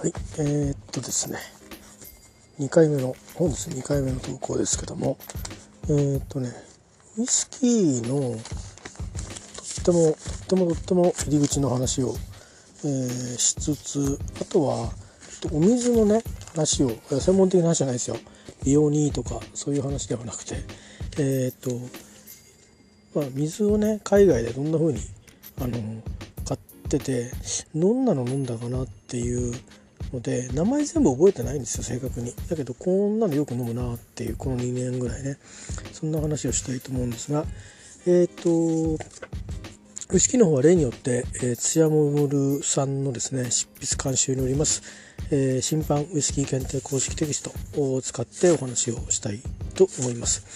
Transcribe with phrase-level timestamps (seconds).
[0.00, 1.38] はい、えー、っとですね、
[2.60, 5.18] 2回目の、本日2回目の投稿ですけども、
[5.88, 6.52] えー、っとね、
[7.18, 8.36] ウイスキーのと
[9.80, 12.14] っても、とってもとっても入り口の話を、
[12.84, 13.08] えー、
[13.38, 14.92] しつつ、あとは、
[15.50, 16.22] お水のね、
[16.54, 18.18] 話を、専門的な話じゃないですよ。
[18.64, 20.58] 美容にいいとか、そういう話ではなくて、
[21.18, 21.72] え、っと、
[23.16, 25.00] まあ、水をね、海外でどんな風に、
[25.60, 25.72] あの、
[26.44, 27.32] 買ってて、
[27.74, 29.52] どんなの飲んだかなっていう
[30.12, 32.34] ので名前全部覚えてないんですよ正確に。
[32.48, 35.38] だけどこんなのよく飲むなっていうこの2年ぐらいね。
[35.92, 37.44] そんな話をしたいと思うんですが
[38.06, 39.04] えっ、ー、と
[40.10, 41.90] ウイスキーの方は例によって、えー、津山
[42.26, 44.82] ルさんのですね執筆監修によります、
[45.30, 49.40] えー、審判ウイスキー検定公式テキストを使ってお話をしたい
[49.74, 50.46] と思います。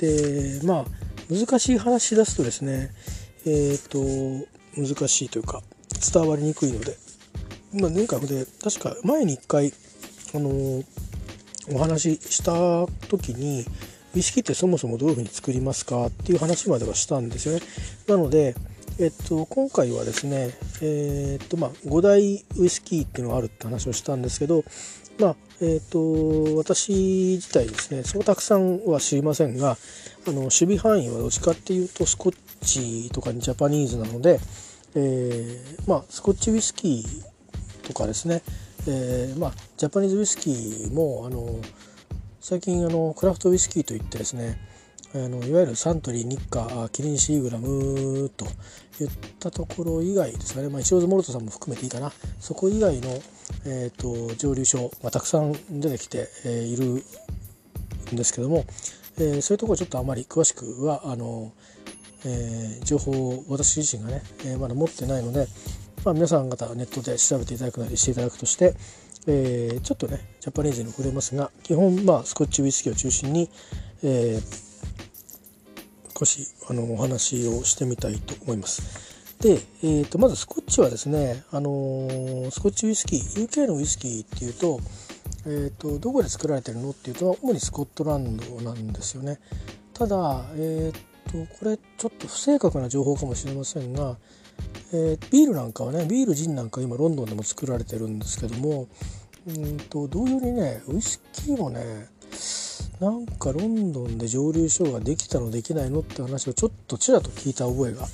[0.00, 0.84] でまあ
[1.32, 2.90] 難しい話し出すとですね
[3.46, 5.62] えっ、ー、と難しいというか
[6.12, 6.96] 伝わりにくいので
[7.74, 9.72] まあ、前回で確か前に1回、
[10.34, 10.84] あのー、
[11.74, 13.64] お話しした時に
[14.14, 17.60] ウイスキーってそもそもどういうふうに作りますかっていう話まではしたんですよね。
[18.06, 18.54] なので、
[18.98, 24.64] えっと、今回はですね、えー、っとまあ、5大ウイスキーっていうのがあるって話をしたんですけど、
[25.18, 26.92] まあえー、っと私
[27.36, 29.76] 自体ですねそうたくさんは知りませんが
[30.26, 34.38] あの守備範囲はどっちかっていうとスコッチとかにジャパニーズなので、
[34.94, 37.27] えー、まあ、スコッチウイスキー
[37.88, 38.42] とかですね、
[38.86, 41.58] えー、まあ、ジャパニーズウイスキーもあの
[42.40, 44.60] 最近あのクラフトウイスキーといってですね
[45.14, 48.44] あのいわゆるサントリー日課キリンシーグラムと
[49.02, 52.12] いったところ以外ですかね、まあ、一応ズモルトさんも含めていいかな。
[52.40, 53.08] そこ以外の、
[53.64, 57.04] えーと、蒸留所、まあ、たくさん出てきて、えー、いる
[58.12, 58.66] んですけども、
[59.16, 61.52] えー、そういうところちょっとあまり詳しくはあの、
[62.26, 65.46] えー、情報を私自身がね、え、まだ持ってないので、
[66.04, 68.74] まあ、皆さん方ネットで調べていただくなりしていただくとして、
[69.26, 73.50] えー、ちょっとねジャパニーズに触れますが基本まあスコッチウイスキーを中心に、
[74.02, 79.08] えー、少しあのお話をしてみたいと思います。
[79.40, 84.80] で、えー、とまずスコッチはですね、あのー、スコッチウイスキー UK のウイスキーっていうと,、
[85.46, 89.38] えーと、どこで作られてるのっていうと主にスコットランドなんですよね。
[89.94, 94.16] ただ、えーとこれちょっと不正確な情報かもしれませんが
[94.92, 98.88] えー、ビールなんかはねビールジンなんか今ロンドンでも作られてるんですけども
[99.46, 102.08] うんと同様にねウイスキーもね
[103.00, 108.04] なんかロンドンで蒸留所ができたのできないのって話をちょっとちらと聞いた覚えが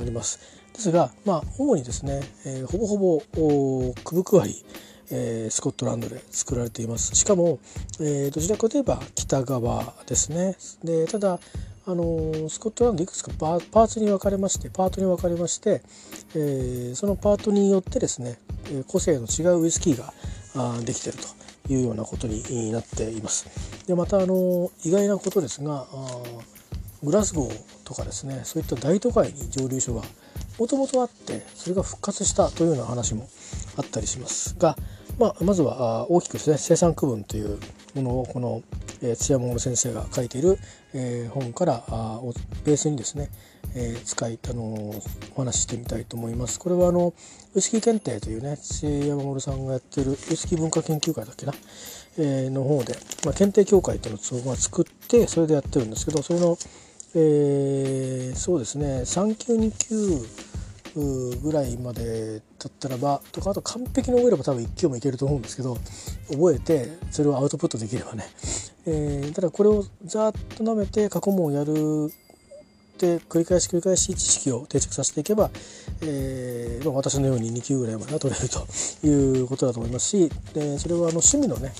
[0.00, 0.40] あります。
[0.74, 4.64] ですがまあ主にですね、えー、ほぼほぼくぶくわり、
[5.10, 7.14] えー、スコットランドで作られています。
[7.14, 7.60] しかも、
[8.00, 10.56] えー、どちらかといえば北側ですね。
[10.82, 11.40] でただ
[11.86, 15.82] あのスコットランドいくつかパーツに分かれましてパートに分かれまして、
[16.34, 18.38] えー、そのパートによってですね
[18.86, 20.12] 個性の違うウイスキーが
[20.56, 21.18] あできてる
[21.66, 23.46] というようなことになっています。
[23.86, 25.86] でまたあの意外なことですが
[27.02, 30.02] グラスゴーとかですねそういった大都会に蒸留所が
[30.58, 33.28] もともとあってそれが復活したというような話も
[33.76, 34.76] あったりしますが、
[35.18, 37.58] まあ、まずは大きくですね生産区分という
[37.94, 38.62] ものをこの
[39.02, 40.58] え津山先生が書いている、
[40.94, 42.32] え本からあを
[42.64, 43.28] ベースにですね、
[43.74, 45.02] え使いあのお
[45.36, 46.58] 話ししてみたいと思います。
[46.58, 47.12] これはあの
[47.54, 48.56] ウイスキー検定というね
[49.06, 51.52] 山守さんがやってるウイスキー文化研究会だっけな、
[52.18, 52.94] えの方で、
[53.24, 56.56] まあ、検定協会っていうのを、作ってそれでやってるんですけどそれの、
[57.16, 60.26] えー、そうですね3級2級
[61.42, 65.76] ぐらいまでだったらばとかあと完璧に覚えれば多分1級もいけると思うんですけど
[66.30, 68.24] 覚えてそれをアウトプットできればね、
[68.86, 72.12] えー、ただこれをざっと舐めて過去問をやる
[72.98, 75.50] で繰り返し繰り返し知識を定着させていけば、
[76.02, 78.66] えーまあ、私のように2級ぐらいまで取れると
[79.06, 81.72] いうことだと思いますしでそれはあの趣味のね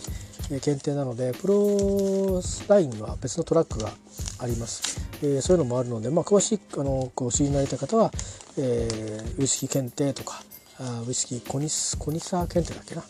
[0.61, 3.93] 検定なのでプロラインは別のトラックが
[4.41, 8.11] あります、えー、そういうのもあるので、まあ、詳しいあのこう知りになりたい方は、
[8.59, 10.43] えー、ウイスキー検定とか
[10.81, 13.03] あウイスキーコニスコニサー検定だっけな？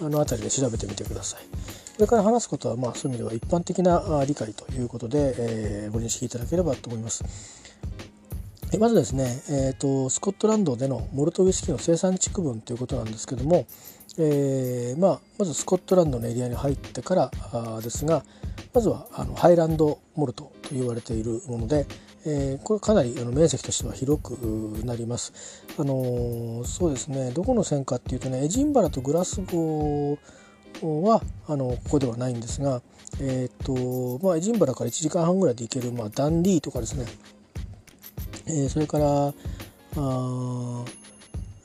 [0.00, 1.87] あの辺りで調べてみてください。
[1.98, 7.24] これから話すことは、まあ、そういう意味では一般的な理解ということで、えー、ご認識いただければと思います。
[8.78, 13.66] まずですね、えーと、スコットランドでのモルトウイスキーの生産地区分ということなんですけども、
[14.16, 18.22] えーまあ、まずスコットランドのエリアに入ってからあですが
[18.72, 21.86] まずはあのハイランドモルトと言われているもので、
[22.26, 24.30] えー、これかなりあの面積としては広く
[24.84, 25.64] なります。
[25.76, 30.18] あのー、そうですねどこの線かっていうとねエジンバラとグラスゴー
[30.82, 32.82] はあのここではないんですが、
[33.20, 37.06] えーとまあ、エジンバラから1時間半ぐらいで行ける、まあ、ダンディーとかですね、
[38.46, 39.32] えー、それからあ、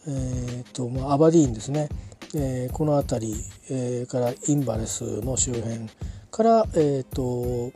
[0.08, 1.90] えーとまあ、アバディーンですね。
[2.36, 3.36] えー、この辺り、
[3.70, 5.88] えー、からインバレスの周辺
[6.32, 7.72] から、えーと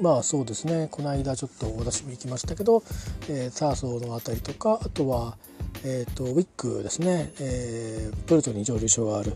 [0.00, 0.88] まあそうですね。
[0.90, 2.82] この間ちょっと私も行きましたけど、
[3.28, 5.36] えー、ターソーの辺りとかあとは、
[5.84, 9.34] えーと、ウィックですね、えー、プルトに蒸留所がある、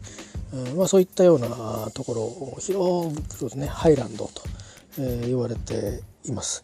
[0.52, 4.42] うんまあ、そういったようなところ広くですねハイランドと、
[4.98, 6.62] えー、言われています。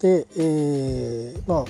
[0.00, 1.64] で、えー、まあ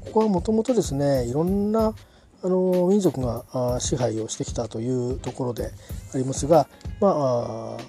[0.00, 1.94] ここはもともとですねいろんな
[2.42, 5.70] あの民族が支配をしてきたというところで
[6.14, 6.68] ありますが、
[7.00, 7.82] まあ、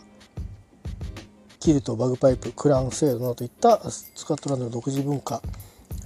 [1.59, 5.41] キルトバグパイプクラウン制度などといったスコットランドの独自文化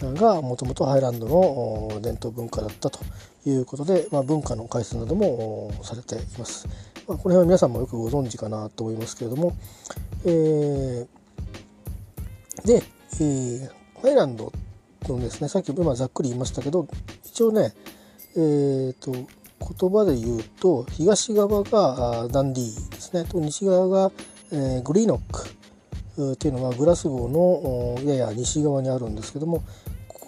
[0.01, 2.99] がもともとハイランドの伝統文化だったと
[3.45, 6.67] いうことで、まあ、文化の解説などもされています。
[7.07, 9.55] まあ、この辺は皆さんもよくご存知かなと思いますけれども、
[10.25, 11.07] えー、
[12.65, 13.69] で、えー、
[14.01, 14.51] ハイランド
[15.07, 16.87] のですねさっき今ざっくり言いましたけど
[17.23, 17.73] 一応ね
[18.35, 24.11] えーと、言葉で言うと東側がダンディーですねと西側が
[24.51, 29.63] えー、グリーノックっていうのはグラスゴーのやや西側にあるんですけども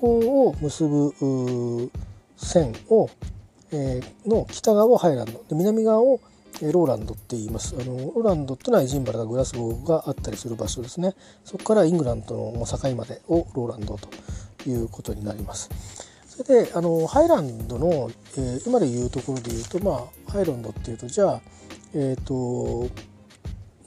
[0.02, 1.92] ここを結ぶ
[2.36, 3.08] 線を、
[3.72, 5.34] えー、の北側をハイランド。
[5.34, 6.20] で南側を
[6.60, 7.76] ローランドって言います。
[7.80, 11.14] あのローランドってのはエジンバラがグラスゴーがあったりする場所ですね。
[11.46, 14.10] そこからイングランドの境までをローランドと
[14.68, 15.70] いうことになります。
[16.26, 21.42] それであのハイランドの、えー、今で言うところで言うとまあハイランドっていうとじゃあ
[21.94, 22.90] えっ、ー、と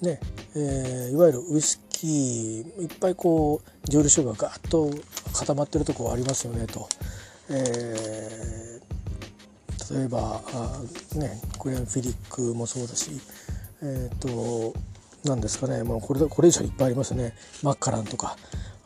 [0.01, 0.21] ね
[0.55, 4.91] えー、いわゆるウイスキーいっぱいこう蒸留所がガーッと
[5.33, 6.89] 固まってるとこありますよねと。
[7.51, 13.11] えー、例えばあ、ね、グレン・フィリックもそうだし、
[13.83, 14.75] えーと、
[15.29, 18.37] なんですかね、まあ、これこれ以上いっぱいありますねマッカランとか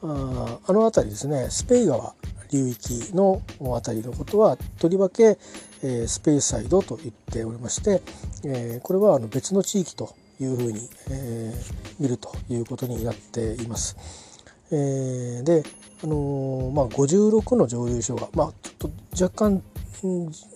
[0.02, 2.14] ああの辺りですねスペイ川
[2.50, 5.38] 流域の辺りのことはとりわけ、
[5.82, 8.02] えー、スペイサイドと言っておりまして、
[8.44, 14.27] えー、これはあの別の地域というふうに、えー、見るということになっています。
[14.70, 15.62] えー、で、
[16.02, 19.62] あのー、まあ、56の蒸留所が、まあ、ちょっと若干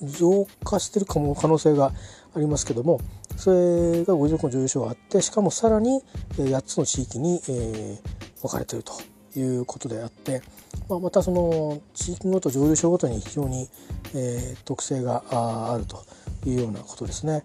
[0.03, 1.93] 増加してるかも可能性が
[2.35, 3.01] ありますけども
[3.37, 6.03] それが56の蒸留所があってしかもさらに
[6.37, 8.93] 8つの地域に、えー、分かれてると
[9.39, 10.43] いうことであって、
[10.89, 13.69] まあ、またその地域ごと蒸留所ごとに非常に、
[14.15, 16.05] えー、特性があると
[16.47, 17.45] いうようなことですね。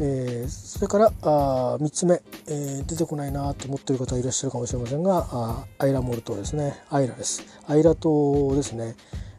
[0.00, 6.80] えー、それからあ3つ目、えー、出てこないなと思っている方いらっしゃるかもしれませんがあアイラモルトですね。
[6.90, 7.42] アイラです。
[7.66, 8.94] アイラ島ですね。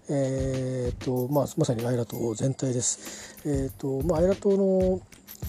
[0.10, 3.38] えーとまあ、まさにアイラ島全体です。
[3.46, 5.00] えーとまあ、アイラ島の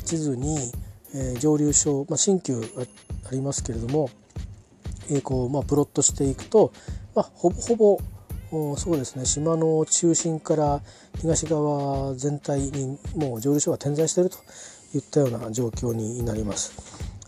[0.05, 0.57] 地図に、
[1.15, 2.63] えー、蒸留所、まあ、新旧
[3.27, 4.11] ありますけれども、
[5.11, 6.73] えーこうまあ、プロットしていくと、
[7.17, 7.99] まあ、ほぼほぼ
[8.77, 9.25] そうですね。
[9.25, 10.81] 島の中心から
[11.21, 14.39] 東側全体にもう蒸留所が点在していると。
[14.95, 16.73] いったような状況になります。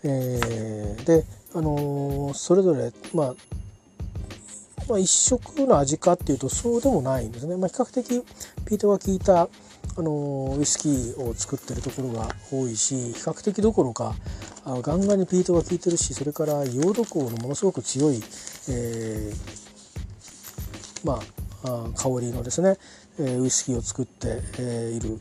[0.03, 1.25] えー、で、
[1.55, 3.35] あのー、それぞれ、まあ、
[4.89, 7.55] まあ、一色の味かっていうとそうでもないんですね。
[7.55, 8.23] まあ、比較的
[8.65, 14.15] ピートが効いた、あの、ウイスキーを作ってるところが多いし比較的どころか
[14.65, 18.21] あガンガンにピートが効いてるしそれからヨード香のものすごく強い、
[18.69, 22.77] えー、まあ香りのですね
[23.19, 24.41] ウイスキーを作って
[24.95, 25.19] いる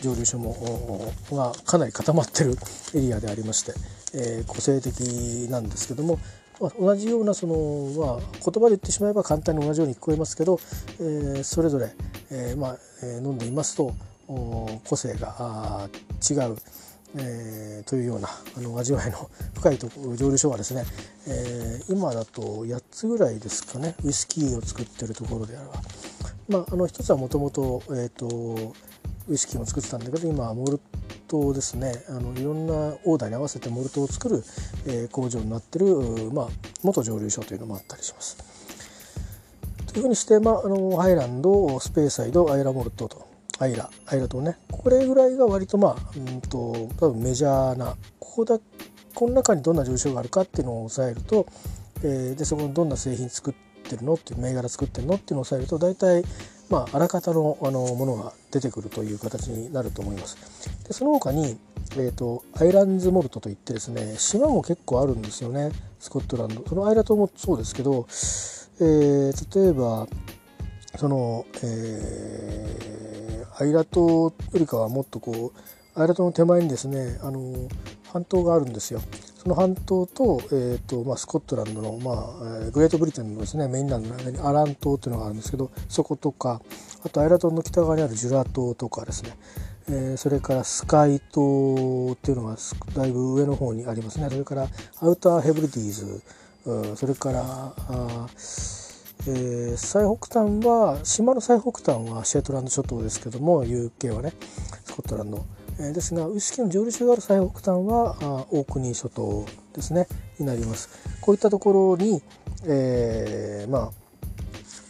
[0.00, 2.54] 蒸留所もがかなり固まってる
[2.94, 3.72] エリアでありまして、
[4.14, 6.18] え、個性的なんですけども、
[6.60, 7.54] まあ、同じようなその、
[7.96, 10.58] まあ、言葉で言ってしまえば簡単に同じように聞こえますけど、
[11.00, 11.94] え、それぞれ、
[12.30, 13.94] えまあえ、飲んでいますと
[14.26, 15.88] 個性が
[16.30, 16.56] 違う。
[17.16, 20.84] えー、というようなあの味わいの 深いと蒸留所はですね、
[21.26, 23.94] えー、今だと8つぐらいですかね。
[24.04, 25.82] ウイスキーを作ってるところであれば、
[26.48, 28.74] まあ、あの一つはもともと,、えーと
[29.28, 30.80] ウイスキーも作ってたんだけど今はモル
[31.28, 32.04] トですね。
[32.08, 32.72] あのいろんな
[33.04, 34.44] オーダーに合わせてモルトを作る、
[34.86, 35.86] えー、工場になってる、
[36.32, 36.48] まあ、
[36.82, 38.36] 元蒸留所というのもあったりします。
[39.86, 43.26] というふうにして、まあ、あのハイランドスペーサイドアイラモルトと
[43.62, 48.58] アイラアイラとねこれぐらいが割とまあうんと多分メジャーなここだ
[49.14, 51.46] この中にどんな蒸留所があるかっていうのを押さえると、
[52.02, 53.54] えー、でそこにどんな製品作っ
[53.88, 56.24] てるのっていう銘柄作ってるのっていうのを押さえると大体
[56.70, 60.38] まあ、あらかたのあのものが出てくるという形になると思います。
[60.88, 61.58] でその他に、
[61.96, 68.06] えーと、アイランズモルトといってですね島も結構あるんですよねスコットランドそのアイラ島もそうですけど、
[68.80, 70.06] えー、例えば
[70.96, 73.11] その、えー、
[73.58, 77.68] アイラ島よりかはもっとこうアイラ島の手前にですねあの
[78.12, 79.00] 半島があるんですよ。
[79.42, 86.62] その半島と,、えーとまあ、スコットランドの、まあ、グレートブリテンのですねメインランドの間にアラン島っていうのがあるんですけどそことか
[87.04, 89.36] あとアイラ島の北側にあるジュラ島とかですね、
[89.88, 92.56] えー、それからスカイ島っていうのが
[92.94, 94.28] だいぶ上の方にありますね。
[94.30, 94.68] それから
[95.00, 97.42] アウターヘブリディーズ、それから
[97.76, 98.28] あ、
[99.28, 104.32] えー、最北端は島の最北端はシェートランド諸島ですけども UK はね
[104.84, 105.44] スコットランド、
[105.78, 110.90] えー、ですがウイスキーの蒸留所がある最北端はあオークニー諸島ですねになります。
[111.20, 112.22] こういったところに、
[112.66, 113.90] えー、まあ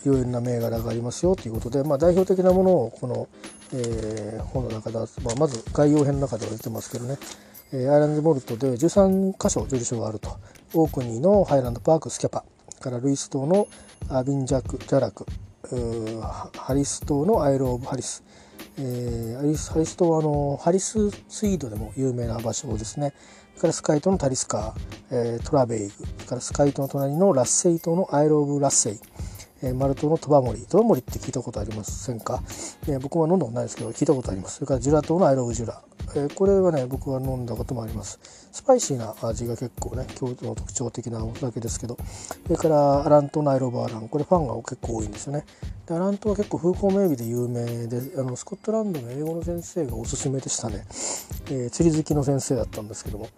[0.05, 3.29] いろいろな銘柄がありますよということで、まあ、代表的なものをこの
[3.75, 7.17] えー、本の中では、まあ、まず概要編の中では出てますけどね、
[7.73, 10.37] えー、アイランドモルトで13箇所受理所があると。
[10.75, 12.45] オークニーのハイランドパークスキャパ
[12.81, 13.69] からルイス島の
[14.09, 15.27] アビンジャック・ジャラク。
[16.57, 18.23] ハリス島のアイロ・オブ・ハリス、
[18.79, 23.15] えー、ハリスハリス島はあのハリススイードでも有名な場所ですね。
[23.55, 25.91] それからスカイ島のタリスカー、えー、トラベイグ。
[25.91, 29.01] それからスカイ島の隣のラッセイ島のアイル・オブ・ラッセイ。
[29.63, 32.43] えマル島のトバモリートバモリーって聞いたことありませんか、
[32.89, 34.57] え僕は飲んだことないですけど聞いたことあります。
[34.57, 35.83] それからジュラ島のアイル・オブ・ジュラ、
[36.17, 38.42] えこれはね僕は飲んだこともあります。
[38.53, 41.97] スパイシーな味が結構ね京都の特徴的なお酒ですけど
[42.45, 45.45] それからアラン島のアイル・オブ・アランこれファンが結構多いんですよね。
[45.87, 50.85] でアラン島は結構風光明媚で有名であのスコットランドの英語の先生がおすすめでしたね、
[51.47, 53.29] えー、釣り好きの先生だったんですけども、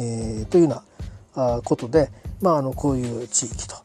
[0.00, 0.82] えー、というよ
[1.36, 2.10] うなことで、
[2.42, 3.76] まあ、あのこういう地域と。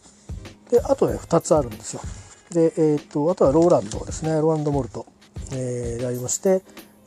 [0.72, 2.02] であとね2つあるんですよ。
[2.50, 4.34] で、えーと、あとはローランドですね。
[4.34, 5.06] ローランドモルト、
[5.52, 6.62] えー、でありまして、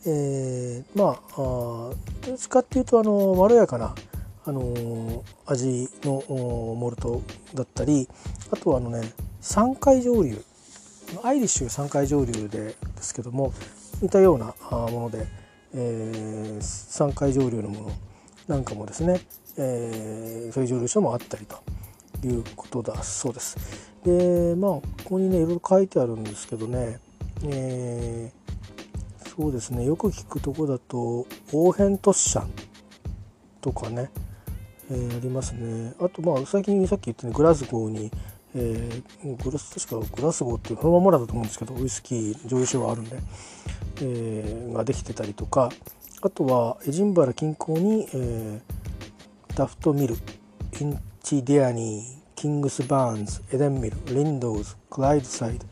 [0.09, 1.95] えー、まあど
[2.33, 3.95] っちかっていうとあのまろやかな
[4.45, 6.23] あの味の
[6.77, 7.23] モルト
[7.55, 8.09] だったり
[8.53, 10.41] あとはあのね3回蒸留
[11.25, 13.53] アイリッシュ3回蒸留でですけども
[14.01, 15.27] 似たようなもので、
[15.75, 17.93] えー、3回蒸留のもの
[18.47, 19.21] なんかもですね、
[19.59, 21.59] えー、そういう蒸留所もあったりと
[22.25, 23.57] いうことだそうです。
[24.05, 27.01] でまあここにねいろいろ書いてあるんですけどね、
[27.45, 28.86] えー、
[29.39, 29.85] そうですね。
[29.85, 32.51] よく聞くとこだとオーヘントッシャン
[33.61, 34.11] とかね、
[34.91, 35.93] えー、ありますね。
[36.01, 38.11] あとまあ最近さっき言ったねグラスゴーに、
[38.55, 43.19] えー、グラス確かグラスゴーっていうそのままだと思うんですけどウイスキー蒸留所があるんで、
[44.01, 45.71] えー、ができてたりとか
[46.23, 50.15] あとはエジンバラ近郊に、えー、ダフトミル
[50.81, 55.67] インチデアニーキングスバーンズ、エデンミル、リンドウズ、クライドサイド、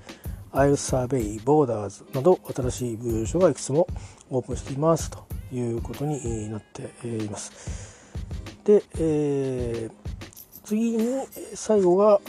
[0.56, 3.88] アイルサベイ、ボーダーズなど新しい部署がいくつも
[4.30, 8.14] オープンしていますということになっています。
[8.64, 9.92] で、えー、
[10.62, 12.20] 次に最後が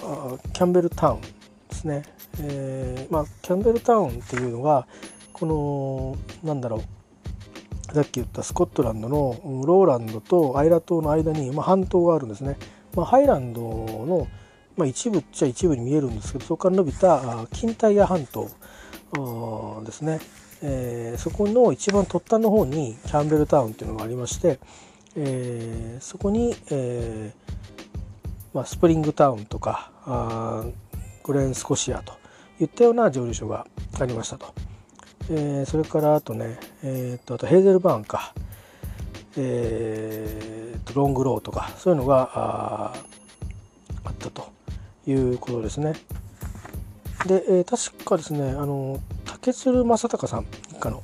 [0.54, 1.28] キャンベルタウンで
[1.70, 2.04] すね。
[2.42, 4.88] えー、まあ、キャンベルタウンっていうのが
[5.32, 12.58] このなんだろうさっき言ったスコットランドのローランドとアイラ島の間に、まあ、半島があるんですね。
[12.96, 14.28] まあ、ハイランドの、
[14.78, 18.50] まあ、一部っちゃ一部に見えるんですけどそこから伸びた近代屋半島。
[19.86, 20.20] ですね、
[20.62, 24.60] えー、そこの一番突端の方にキャンベルタウンっていうのがありまして、
[25.16, 27.56] えー、そこに、えー
[28.54, 30.66] まあ、スプリングタウンとかあ
[31.24, 32.14] グレーンスコシアと
[32.60, 33.68] いったような蒸留所が
[34.00, 34.54] ありましたと。
[35.30, 38.34] えー、それからあとね、えー、とあとヘーゼルバーンか、
[39.38, 42.94] えー、ロングローとかそういうのがあ
[44.10, 44.55] ったと。
[45.08, 45.94] いうことですね。
[47.26, 51.04] で、えー、確かですねあの竹鶴正隆さん一家の、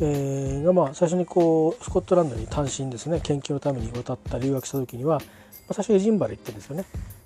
[0.00, 5.24] えー、がまあ最初にこうスコットランドに単身ですね研究のために渡った留学した時には、ま
[5.70, 6.84] あ、最初エジンバル行ってるんですよね。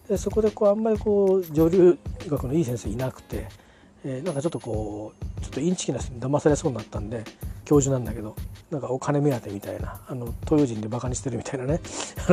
[0.08, 3.46] でそこでこうあんまりこう上流学のいい先生いなくて、
[4.04, 7.24] えー、なんかちょっとこうちょっとインチキな人に騙されそうになったんで
[7.64, 8.36] 教授なんだけど
[8.70, 11.80] なんかお金目当てみたいなあの東洋人でバカにしてるみたいなね。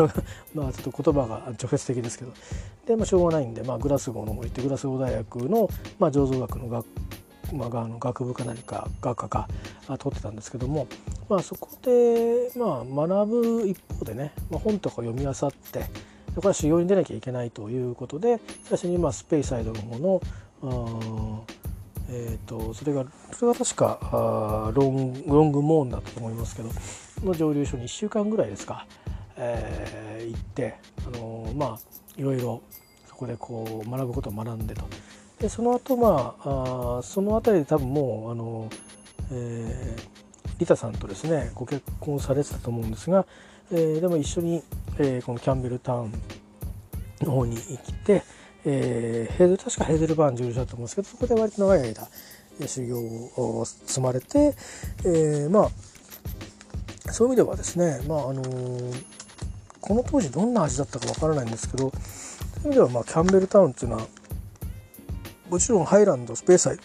[0.53, 2.33] まあちょっと言葉が直接的ですけど。
[2.85, 6.85] で、まあ、しょうがないんで、まあ、グラスゴーの方行ってグラスゴー大学の、まあ、醸造学の学
[7.53, 9.47] まあ、の学部か何か学科か
[9.99, 10.87] 取ってたんですけども、
[11.27, 15.35] まあ、そこで、まあ、学ぶ一方でね、まあ、本とか読み漁っ
[15.71, 15.79] て
[16.35, 20.21] これは修行に出なきゃいけないということで最初にまあスペイサイドの方
[20.61, 21.45] の
[22.13, 26.69] えーと、それがそれが確かあロンロングモーンだったと思いますけど
[27.23, 28.85] の蒸留所に1週間ぐらいですか、
[29.37, 30.75] えー、行って、
[31.07, 31.79] あのー、まあ
[32.17, 32.61] いろいろ
[33.07, 34.83] そこでこう学ぶことを学んでと。
[35.39, 38.69] でその後まああその辺りで多分もう、あの
[39.31, 43.25] えー、リタさんとですねご結婚されてたと思うんですが、
[43.71, 44.63] えー、でも一緒に、
[44.99, 46.11] えー、このキャンベルタウン
[47.21, 48.23] の方に行って、
[48.65, 52.07] えー、ヘル確かヘーゼルバーン住所だと思うんですけどそこで割と長い間
[52.67, 54.55] 修行を積まれて、
[55.03, 55.69] えー、まあ
[57.11, 59.03] そういう意味ではですね、まああのー、
[59.81, 61.95] この当時どんな味だったかわからないんですけどそうい
[62.63, 64.07] う意味では、まあ、キャンベルタウンっていうのは
[65.49, 66.77] もちろんハイランドスペーサイ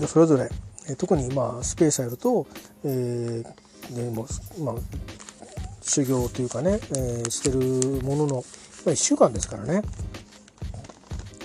[0.00, 0.48] がそれぞれ、
[0.96, 2.46] 特にまあスペースアイルと、
[2.84, 4.26] えー、でも
[4.58, 4.74] まあ
[5.82, 9.82] 修行というかね、えー、してるものの、まあ、1週間ですからね。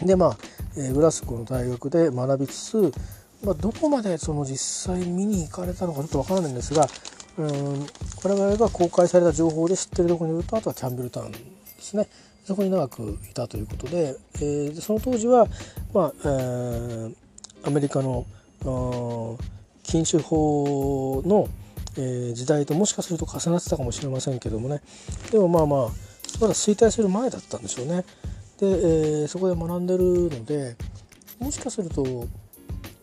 [0.04, 0.38] でまあ、
[0.78, 2.94] えー、グラスゴーの大学で学びつつ、
[3.44, 6.88] まあ、どこまでその実際見に行かれたのかちょっとわからないんですが
[7.38, 7.86] うん
[8.24, 11.40] 我々が公開された情報で知ってるところによるとあとはキャンベルタウンで
[11.80, 12.08] すね
[12.44, 15.48] そこに長くいたということで、えー、その当時は、
[15.94, 17.16] まあえー、
[17.64, 18.26] アメリカの
[19.84, 21.48] 禁酒法の、
[21.98, 24.82] えー、時代ともしかすると重なってたかもしれませんけどもね
[25.32, 25.90] でもまあまあ
[26.40, 28.06] まだ衰退する前だったんでしょうね。
[28.62, 30.76] で、えー、そこで学んでるので
[31.40, 32.28] もしかすると、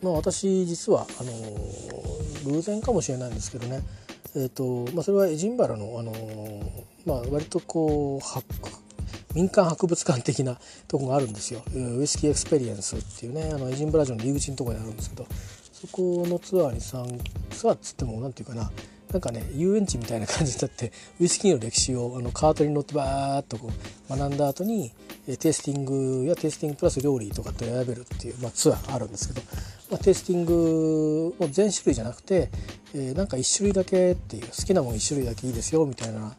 [0.01, 3.81] まあ、私実はあの偶然かもしれないんですけどね。
[4.35, 6.13] えーとまあ、それはエジンバラの、あの
[7.03, 11.63] まあ、割とこう民間博物館的なとこがあるんですよ。
[11.73, 15.25] ウイスキーエクスペリエンスっていうねあのエジンバラ城の入り口のとこにあるんですけど
[15.73, 17.05] そこのツアーに参
[17.49, 18.71] ツアーっつっても何て言うかな
[19.11, 23.71] なんかね遊園地みたいな感じになって ウイスキーの歴史をあのカートに乗ってバーッとこ
[24.09, 24.91] う学んだ後に
[25.39, 29.41] テイスティングやテイスティングプラス料理とかって選べるっていう、まあ、ツアーあるんですけど、
[29.91, 32.49] まあ、テイスティングも全種類じゃなくて、
[32.93, 36.35] えー、なんか1種類だけっていう好きなもん1種類だけいいですよみたいな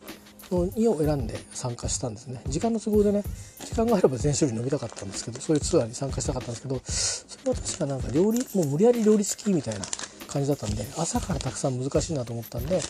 [0.50, 2.40] のを選んで参加したんですね。
[2.46, 3.22] 時間の都合でね
[3.64, 9.84] 時間があれば全種類飲みたかったんですけどそういうツアーに参加したかったんですけどそれは確かなんか料理もう無理やり料理付きみたいな
[10.30, 12.80] 感じだったんで朝からたくさん難しいなと思ったんで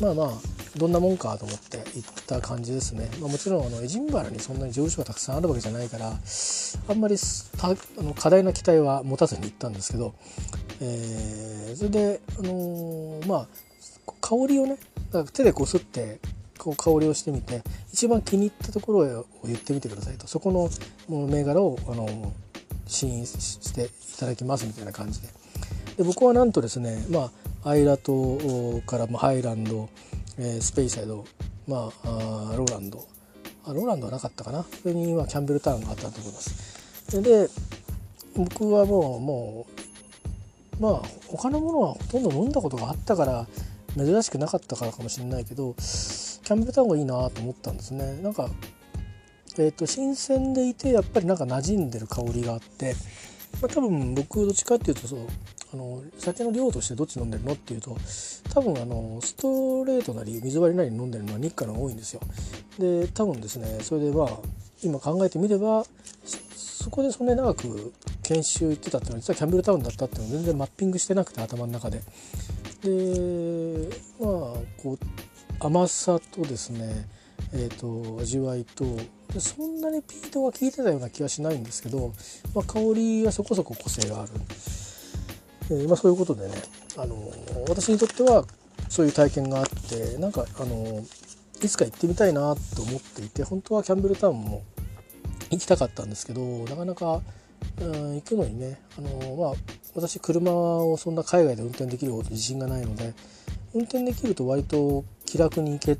[0.00, 0.28] まあまあ
[0.76, 6.12] どんなもんかと思って行った感じですね、まあ、もちろんあのエジンバラにそんなに上手がたくさんあるわけじゃないから
[6.88, 7.16] あんまり
[7.62, 10.14] あの過大な期待は持たずに行ったんですけど、
[10.80, 13.46] えー、それで、あのー、まあ
[14.20, 14.76] 香りをね
[15.32, 16.18] 手でこすって
[16.58, 20.26] こう香りをしてみて一番気に入ったところを言ってみてくださいと。
[20.26, 22.32] そこの銘柄をあの
[22.86, 25.39] 試飲していただきますみたいな感じで。
[25.96, 27.30] で僕はなんとですね、ま
[27.64, 29.88] あ、アイラ島から、まあ、ハイランド、
[30.38, 31.24] えー、スペイサイド、
[31.66, 32.08] まあ、
[32.52, 33.06] あローランド。
[33.64, 34.64] あローランドはなかったかな。
[34.82, 37.22] それに今キャンベルタウンがあったと思います。
[37.22, 37.48] で
[38.34, 39.66] 僕はもうも
[40.78, 43.46] うまあ他のものはほとんど飲んだことがあったから
[43.96, 48.20] 珍しくなかったからかもしれないけどキャンベルタウンがいいなと思ったんですね。
[48.22, 48.48] なんか
[49.58, 52.94] えーと、と新鮮でいてやっぱりなんか馴染んでる香りがあって、
[53.60, 55.18] まあ、多分僕どっちかっていうとそう
[55.72, 57.96] あの酒の量としてどっち飲んでるのっていうと
[58.52, 62.20] 多分あのストレートなり水割りなり飲んでるのは日課の多いんですよ。
[62.78, 64.28] で多分ですねそれでまあ
[64.82, 65.84] 今考えてみれば
[66.54, 72.02] そこでそんなに長く研修行ってたっていうのは実はキャンベルタウンだったっていうのは全然マッピングしてなくて頭の中で。
[72.82, 74.30] でまあ
[74.82, 74.98] こう
[75.60, 77.06] 甘さとですね
[77.52, 78.84] えーと、味わいと
[79.32, 82.12] でそんなにピートが効いてたような気はしないんですけど、
[82.54, 84.32] まあ、香りはそこそこ個性がある
[85.70, 86.54] え、まあ、そういうことでね、
[86.96, 87.16] あの
[87.68, 88.44] 私にとっては
[88.88, 91.04] そういう体験があってなんか、あの
[91.62, 94.62] いつか行ってみたいなと思っていて本当はキャンベルタウンも
[95.50, 97.20] 行きたかったんですけどなかなか、
[97.80, 99.52] うん、行くのにね、あのまあ、
[99.94, 103.12] 私車をそんな海外で運転できるほど自信がないので
[103.74, 105.98] 運転できると割と気楽に行け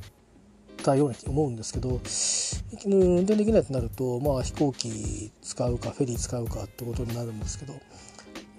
[0.83, 2.01] たように思うんですけど
[2.87, 7.75] 運転できないとなると、まあ、飛行機使うかフェリー使うかってことになるんですけど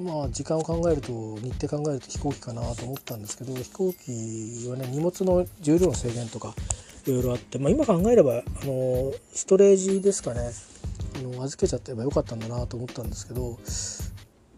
[0.02, 6.54] まあ時間を考えると日程考えると飛行機かなと思ったんですけど飛行機はね荷物の重量の制限とか
[7.06, 10.52] いろいろあって、まあ、今考えればあのストレージですかね。
[11.14, 13.60] あの預けちゃってればよかったんだなと思ったんですけど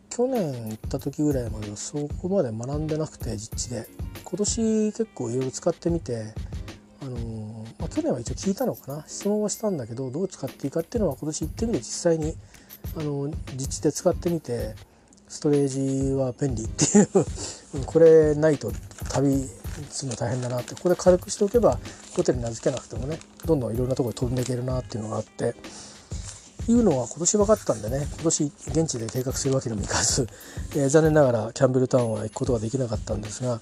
[0.10, 3.88] 去年行った時ぐらいまではそこまで学んでなくて実地で。
[4.34, 6.34] 今年結構いろいろ使ってみて
[7.04, 9.04] あの、まあ、去年は一応聞いたのかな。
[9.08, 12.36] 質問はしたんだけどどう使っていいかっていうのは今年行ってみて実際に
[12.98, 14.74] あの実地で使ってみて
[15.34, 17.08] ストレージは便利っていう。
[17.88, 18.72] これないと
[19.10, 19.50] 旅
[19.90, 20.76] するの大変だなって。
[20.76, 21.80] ここで軽くしておけば
[22.16, 25.56] ホテルに預けなくてもねどんどんいろんなところに飛んでいけるなっていうのがあって。
[26.70, 30.30] いうのは今年分かったんでね今年現地で計画するわけにもいかず、
[30.78, 33.60] えー、残念ながらキャンベルタウンは行くことができなかったんですが、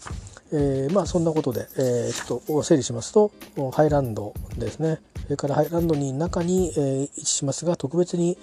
[0.51, 3.31] えー、まあそんなことで、えー、ちょっと整理しますと
[3.71, 5.01] ハイランドですね。
[5.23, 8.37] それからハイランドに中に、え、位置しますが特別に、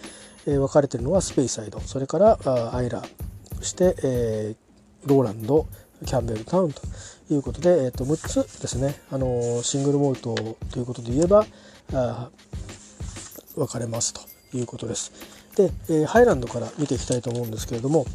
[0.46, 3.02] えー、分かれてるのはスペイサイドそれからあアイラ
[3.58, 5.66] そして、えー、ローランド
[6.04, 6.82] キャンベルタウンと
[7.30, 11.44] いうことで、えー、と6つですね、あのシングルモルトということで言えば
[11.92, 12.30] あ
[13.56, 14.20] 分かれますと
[14.56, 15.12] いうことです。
[15.56, 18.06] で、えー、ハイランドから見ていきたいと思うんですけれども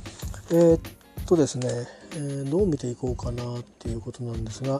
[0.51, 0.81] えー、っ
[1.25, 1.67] とですね、
[2.13, 4.79] えー、どう見ていこうかなっていうことなんですが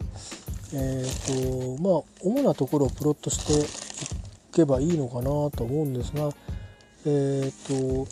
[0.73, 3.65] えー、っとまあ主なところをプロットしてい
[4.53, 6.29] けばいいのかなと思うんですが
[7.06, 8.08] えっ、と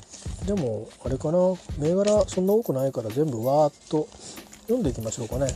[0.45, 1.37] でもあれかな？
[1.77, 4.07] 銘柄そんな多くないから全部わーっと
[4.63, 5.47] 読んでいきましょうかね。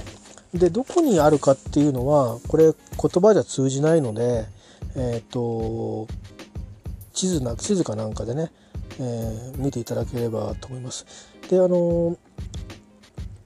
[0.54, 2.76] でどこにあるかっていうのはこれ言
[3.22, 4.46] 葉じゃ通じないので
[4.96, 6.08] えっ、と
[7.14, 8.52] 地図な地図かなんかでね、
[9.00, 11.06] えー、見ていただければと思います。
[11.50, 12.18] であの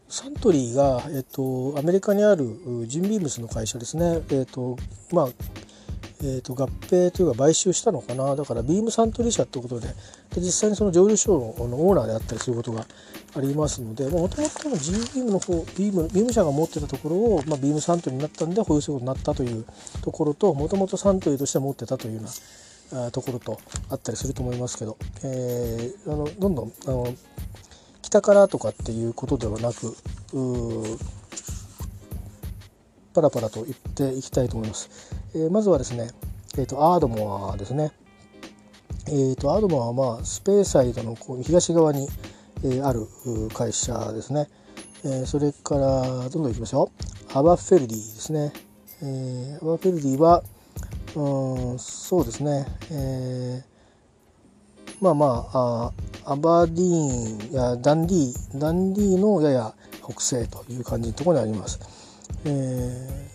[0.07, 4.75] サントリーが、えっと、アメリカにあるジン・ビームスの会社ですね、えっと
[5.11, 5.27] まあ
[6.21, 8.35] えーと、合併というか買収したのかな？
[8.35, 9.95] だからビームサントリー社ってことでで
[10.41, 11.37] 実際にその蒸留所の
[11.87, 12.85] オーナーであったりすることが
[13.35, 19.65] ありますのでもともとの G ビームの方ビームビーム社が持ってたところを、まあ、ビームサントリーになったんで保有することになったという
[20.01, 22.21] ところともともとサントリーとして持ってたというよ
[22.91, 27.15] うなところとあったりすると思いますけど、えー、あのどんどんあの
[28.01, 29.95] 北からとかっていうことではなく
[33.19, 34.89] パラパラと言っていきたいと思います。
[35.35, 36.09] えー、まずはですね、
[36.57, 37.91] えーと、アードモアですね。
[39.07, 42.07] えーと、アードモアは、まあ、スペーサイドのこう東側に、
[42.63, 43.07] えー、ある
[43.53, 44.47] 会社ですね。
[45.03, 46.91] えー、それからどんどんいきましょ
[47.35, 47.37] う。
[47.37, 48.53] アバフェルディですね。
[49.01, 50.41] えー、アバフェルディは
[51.15, 55.91] うんそうですね、えー、まあまあ
[56.25, 61.98] あアバディーンやダンディーダンディーのやや北西という感じのところにあります。
[62.45, 63.29] え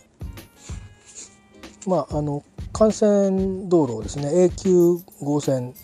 [1.87, 2.43] ー、まああの
[2.79, 5.75] 幹線道路ですね A 級号線、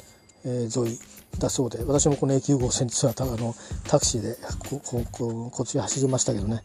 [0.44, 0.99] えー、沿い
[1.38, 3.55] だそうで私もこの A 級号線実はあの
[3.88, 4.37] タクシーで
[4.68, 6.62] ここここっち走りましたけどね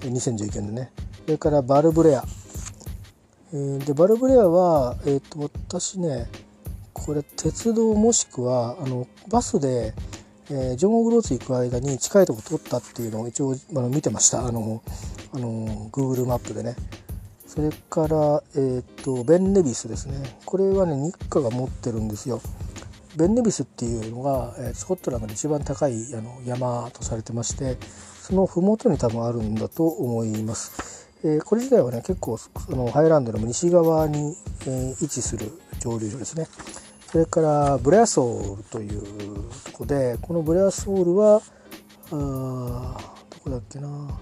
[0.00, 0.92] 2019年でね。
[1.24, 2.24] それからバルブレア、
[3.52, 6.28] えー、でバルブレアは、えーと、私ね
[6.92, 9.94] これ鉄道もしくはあのバスで、
[10.50, 14.46] えー、ジョン・オグローツ行く間に近いとこ通ったっていうのを一応あ見てました。
[14.46, 14.82] あの
[15.32, 16.76] あの Google マップでね。
[17.46, 20.38] それから、えーと、ベン・ネビスですね。
[20.44, 22.40] これはね日課が持ってるんですよ。
[23.16, 27.78] ベン・ネビスっていうのが、え、スコットランドで一番高いあの山とされてまして
[28.20, 36.46] その麓に多分あるんだと思います、えー、これ自体はね結構あのハイランドの西側に、えー、位置する蒸留所ですね。
[37.14, 39.00] それからブレアソールという
[39.62, 41.42] とこでこのブレアソールは
[42.10, 44.18] あどこだっけな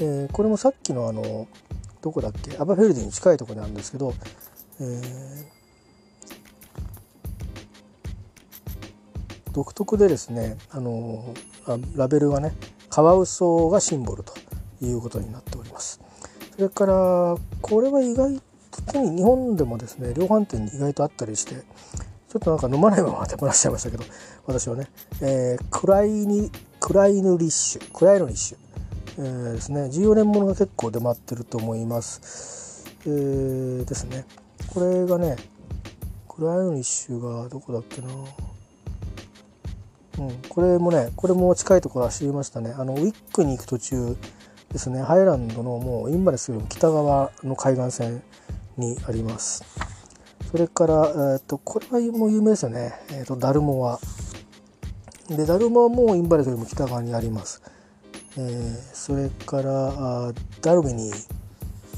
[0.00, 1.48] えー、これもさっきのあの
[2.00, 4.14] どこだっけアバフェルディに近いところなんですけど、
[4.80, 5.44] えー、
[9.52, 11.34] 独特でですねあの
[11.94, 12.54] ラベルはね
[12.88, 14.32] カワウソがシンボルと
[14.80, 16.00] いうことになっております。
[16.56, 18.40] それからこれは意外
[18.80, 24.04] と日本でもですね量販店に意外とあったりしてちょっとなんか飲まないまま手放しちゃいましたけど
[24.46, 24.88] 私はね、
[25.20, 28.70] えー、クライニクライヌリッシュクライノリッシュ
[29.18, 34.24] えー、ですね14年ものが結構出回ってると思います、えー、ですね。
[34.72, 35.36] これがね
[36.28, 38.08] クライノニッシュがどこだっけな。
[40.18, 42.74] うん、これもねこれも近いところ走りましたね。
[42.78, 44.16] あのウィックに行く途中
[44.72, 45.02] ですね。
[45.02, 48.22] ハイランドのもうインバレスよりも北側の海岸線
[48.80, 49.64] にあります。
[50.50, 54.00] それから、えーと、これはもう有名ですよね、えーと、ダルモア。
[55.28, 57.62] でダルモアもインバレスよりも北側にあります。
[58.36, 61.12] えー、それからダルビニ。
[61.12, 61.40] ー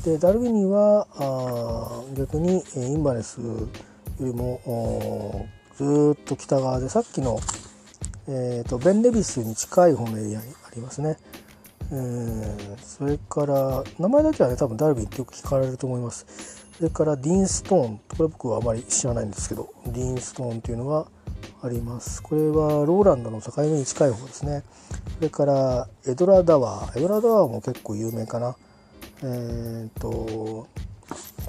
[0.05, 3.68] でダルビニーはあ逆にインバレスよ
[4.21, 7.38] りもずっと北側でさっきの、
[8.29, 11.16] えーと、ベン・レビスに近い方のエリアにありますね。
[11.90, 16.62] えー、それから名前だけはね多分ダルビンってよく聞かれると思います。
[16.83, 21.07] それからディーンストーンこれは僕はあまり知らないんですけどディーンストーンっていうのが
[21.62, 22.21] あります。
[22.21, 24.64] これはローランドの境目に近い方ですね。
[25.14, 26.99] それからエドラダワー。
[26.99, 28.57] エドラダワーも結構有名かな。
[29.23, 30.66] えっ、とこ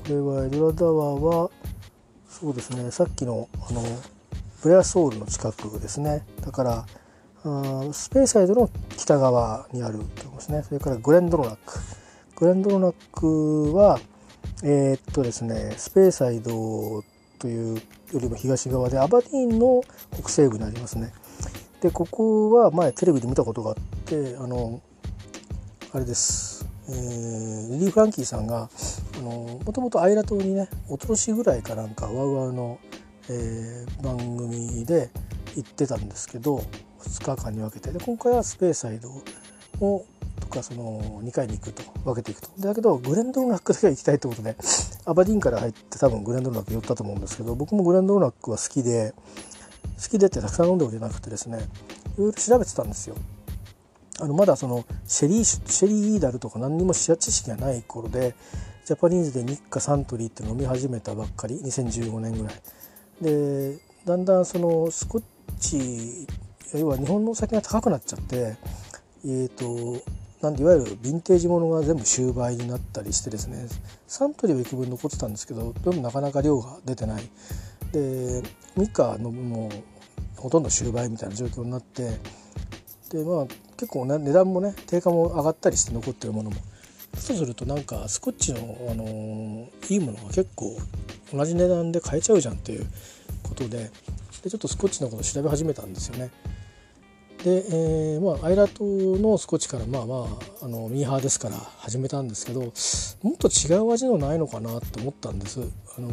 [0.08, 1.50] れはエドラダワーは
[2.30, 2.92] そうですね。
[2.92, 3.82] さっきのあの
[4.62, 6.24] ブレアソウルの近くですね。
[6.42, 6.86] だから
[7.44, 10.62] あスペーサイドの北側にあるということですね。
[10.62, 11.80] それからグレンドロナック。
[12.36, 14.00] グレンドロナックは
[14.64, 17.04] えー、っとですねスペーサイド
[17.38, 17.82] というよ
[18.14, 21.12] りも東側でアバディーンの北西部になりますね。
[21.82, 24.82] でここは前テレビで見たことがあってあの
[25.92, 28.70] あれです、えー、リリー・フランキーさんが
[29.22, 32.80] もともとアイラ島にねおととしぐらいかなんかワウワウの、
[33.30, 35.10] えー、番組で
[35.58, 36.64] 行ってたんですけど
[37.02, 39.12] 2日間に分けてで今回はスペーサイド
[39.82, 40.06] を
[40.54, 44.56] かその2回に行くと分けていくとだけどグレンドロナックだけは行きたいってことで
[45.06, 49.14] アバディーンから入って多分グレンドロナック寄ったと思うんですけど僕もグレンドロナックは好きで
[50.02, 51.68] 好きでってたくさん飲んでるわけじゃなくてですね
[52.16, 53.16] いろいろ調べてたんですよ。
[54.20, 58.36] あのまだそのシェリーシェリーダルとか何にも知識がない頃で
[58.86, 62.62] ジャパニーズで日課サントリーって飲み始めたばっかり2015年ぐらい
[63.22, 65.24] でだんだんそのスコッ
[65.60, 66.28] チ
[66.78, 68.56] 要は日本のお酒が高くなっちゃって
[69.26, 70.04] えーと、
[70.44, 73.66] なんでいわゆるヴィンテージものが全部終売になったりしてですね
[74.08, 77.24] サントリーは幾分残ってたんですけどでもなかなか量が出てない
[77.94, 78.44] で
[78.76, 79.72] ミカのも
[80.36, 82.20] ほとんど終売みたいな状況になって
[83.10, 83.46] でまあ
[83.78, 86.58] 結構、値段もね定価も上がったりして残ってるものも
[87.18, 88.60] そうするとなんかスコッチの、
[88.92, 90.78] あのー、いいものが結構
[91.34, 92.86] 同じ値段で買えちゃうじゃんっていう
[93.44, 93.92] ことで
[94.44, 96.32] でちょっとスコッチのこと調べ始めたんですよね。
[97.44, 98.84] で、えー、まあアイラ島
[99.18, 100.16] のスコッチからまあま
[100.62, 102.72] ああのミーハーですから始めたんですけどもっ
[103.38, 105.62] と違う味のないのかなと思ったんです。
[105.98, 106.10] あの、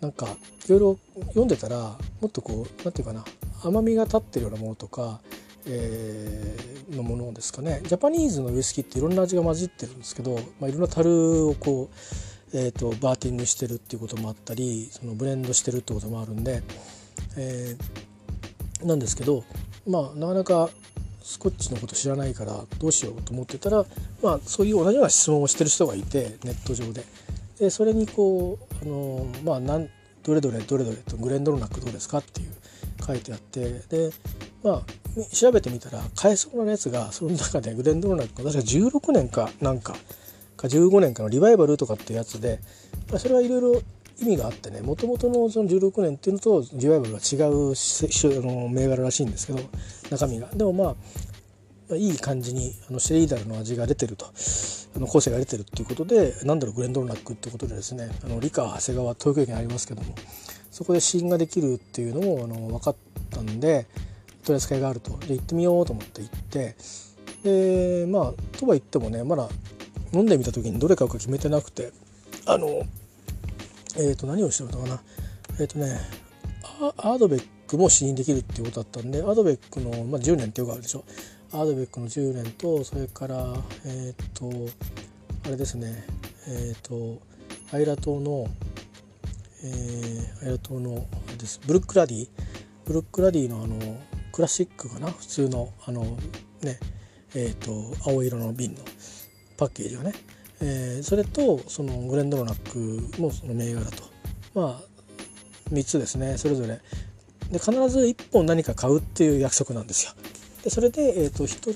[0.00, 0.26] なんか
[0.66, 3.24] いろいろ読んでたらもっとこう何て言うかな
[3.64, 5.20] 甘みが立ってるようなものとか
[5.70, 16.62] えー、のものですかねジャパニーズのウイスキーっていろんな味が混じってるんですけど、まあ、いろんな樽をこう、えーと、バーティングしてるっていうこともあったりそのブレンドしてるってこともあるんで、
[17.36, 19.44] えー、なんですけど
[19.88, 20.70] まあなかなか
[21.22, 23.84] スコッチのこと知らないからどうしようと思ってたら、
[24.22, 27.04] まあ、そういう同じような質問をしてる人がいてネット上で。
[27.58, 29.88] でそれにこう、あのまあ、なん
[30.22, 32.50] どれどれどれどれとグレンドロナックどうですかっていう
[33.04, 34.10] 書いてあってで
[34.62, 39.94] まあ調べてみたら買えそうなやつがその中でグレンドロナック確か16年かなんか
[40.56, 42.60] か15年かのリバイバルとかってやつで、
[43.08, 43.82] まあ、それはいろいろ
[44.20, 47.74] 意味があってねもともとのその16年っていうのとリバイバルは違う
[48.42, 49.60] の銘柄らしいんですけど
[50.10, 50.48] 中身が。
[50.54, 50.94] でもまあ
[51.96, 54.26] いい感じにあのシェリーダルの味が出てると
[54.96, 60.14] あの構成が出てるっていうことでなんだろうグレンドロナックってことでですねあの理科長谷川東京駅にありますけども
[60.70, 62.96] そこで試飲ができるっていうのもあの分かっ
[63.30, 63.86] たんで
[64.42, 66.76] 取り扱いがあるとで行ってみようと思って行って
[67.42, 69.48] でまあとは言ってもねまだ
[70.12, 71.92] 飲んでみた時にどれ買うか決めてなくて
[72.46, 72.82] あの
[73.98, 75.02] えっ、ー、と何をしてるのかな。
[75.60, 75.98] えっ、ー、とね
[76.96, 81.04] アードベックも試飲できるっていうことだったんでアードベックの、まあ、10年ってよくあるでしょ。
[81.52, 84.70] アードベックの10年とそれからえっ、ー、と
[85.46, 86.04] あれですね。
[86.46, 87.20] えっ、と
[87.72, 88.46] アイラ島の
[89.64, 91.60] えー、アイラ島のあれです。
[91.66, 92.28] ブルックラディ。
[92.84, 93.78] ブルックラディのあの
[94.32, 95.10] クラシックかな？
[95.10, 96.16] 普通のあの
[96.62, 96.78] ね
[97.34, 97.72] えっ、と
[98.06, 98.82] 青色の瓶の
[99.56, 100.12] パッケージがね、
[100.60, 104.02] えー、それとそのグレンドロナックもその銘柄と。
[104.54, 104.98] まあ
[105.72, 106.38] 3つですね。
[106.38, 106.80] それぞれ。
[107.50, 110.12] で必ず1本何か買うっていう約束なんですよ。
[110.64, 111.72] でそれで、えーと、1人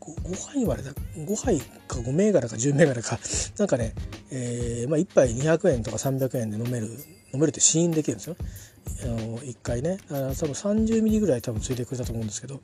[0.00, 3.18] 5, 杯までだ5杯か5銘柄か10銘柄か
[3.58, 3.94] なんかね、
[4.30, 6.88] えーまあ、1杯200円とか300円で飲める
[7.32, 8.36] 飲めるって試飲できるんですよ。
[9.02, 9.98] あの1回ね。
[10.08, 12.60] 多分30ミリぐらい多分ついてくれたと思うんですけど。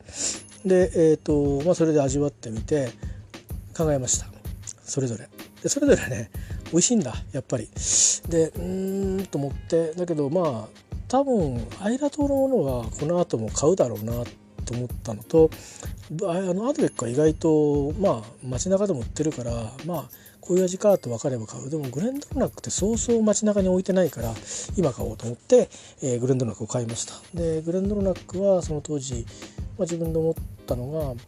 [0.64, 2.92] でえっ、ー、とまあそれで味わってみて
[3.76, 4.29] 考えました。
[4.90, 5.28] それぞれ。
[5.62, 6.30] でそれぞれね
[6.72, 7.64] 美味しいんだやっぱり。
[8.28, 9.92] でうーんと思って。
[9.92, 14.12] だけどまあ多分アイラ島のものはこの後も買うだろうな
[14.64, 15.50] と思ったのと
[16.28, 20.04] あのアドベックは意外とまあ街中でも売ってるからまあ
[20.40, 21.70] こういう味かと分かれば買う。
[21.70, 24.32] でもグレンドロナックってそうそう街中に置いてないから
[24.76, 25.68] 今買おうと思って、
[26.02, 27.14] えー、グレンドロナックを買いました。
[27.34, 29.26] でグレンドロナックはその当時、
[29.78, 30.34] まあ、自分で思っ
[30.66, 31.20] たのが、ま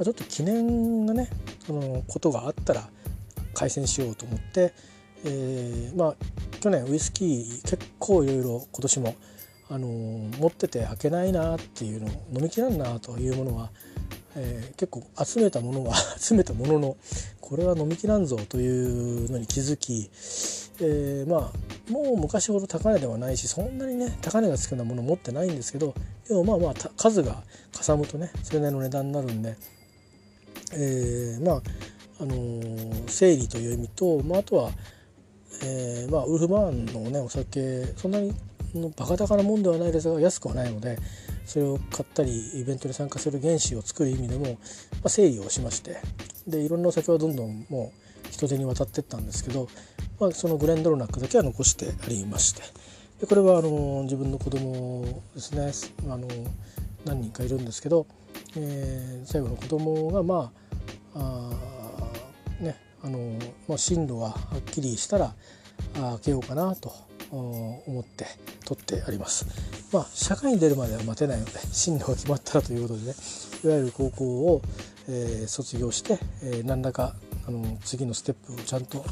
[0.00, 1.30] あ、ちょっと記念がね
[1.66, 2.88] そのことがあったら
[3.56, 4.74] 開戦しようと思って、
[5.24, 6.14] えー、まあ
[6.60, 9.14] 去年ウイスキー結構いろいろ今年も
[9.68, 13.70] あのー、持ってて開けないなっていうの飲みきらんなというものは
[14.38, 16.96] えー、結構集めたものは 集めたものの
[17.40, 20.10] これは飲みきらんぞというのに気づき、
[20.80, 21.52] えー、ま
[21.88, 25.94] あもう昔ほど高値ではないしそんなにね高値がつくようなもの持ってないんですけど
[26.28, 27.42] でもまあまあ数が
[27.72, 29.56] かさむとねそれなりの値段になるんで、
[30.72, 31.62] えー、まあ
[32.20, 34.70] あのー、整理という意味と、まあ、あとは、
[35.62, 38.34] えーまあ、ウルフバーンのねお酒そんなに
[38.96, 40.98] バカ高なもんではないですが安くはないので
[41.44, 44.50] それを買ったりイベントに参加する原資を作る意味でも、ま
[45.04, 45.96] あ、整理をしまして
[46.46, 49.68] でいろんなお酒はどんどんもう人手に渡ってったんですけど、
[50.20, 52.62] まあ、そのグレンドロナックだけは残してありまして
[53.20, 55.72] でこれはあの自分の子供ですね
[56.12, 56.28] あの
[57.04, 58.06] 何人かいるんですけど、
[58.56, 60.52] えー、最後の子供がま
[61.14, 61.75] ああ
[63.06, 63.38] あの、
[63.68, 65.32] まあ、進路がはっきりしたら
[65.94, 66.92] 開けようかなと
[67.30, 68.26] 思って
[68.64, 69.46] 取ってあります。
[69.92, 73.14] まあ社会に出るまでは待てないので進路が決まったらということでね
[73.64, 74.62] いわゆる高校を、
[75.08, 77.14] えー、卒業して、えー、何らか
[77.46, 79.04] あの次のステップをちゃんと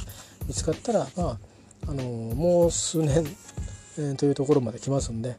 [0.48, 1.38] 見つかったらまあ
[1.86, 3.24] あのもう数年
[3.98, 5.36] えー、というところまで来ますんで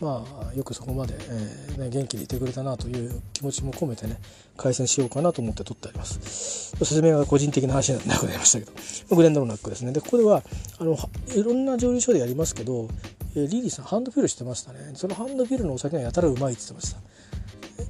[0.00, 4.18] まあよくそこまで、えーね、元気でいてくれたなという気持ちも込めてね
[4.56, 6.76] 回線しようかなと思って撮ってあります。
[6.76, 9.92] 説明は個人的な話になくなりましたけどグレンドロナックですね。
[9.92, 10.42] でここでは
[10.78, 10.96] あの
[11.34, 12.88] いろんな蒸留所でやりますけど、
[13.34, 14.92] えー、リリーさんハンドフィルしてましたね。
[14.94, 17.00] そのハンドフィルのお酒がやたらうまいって言ってました。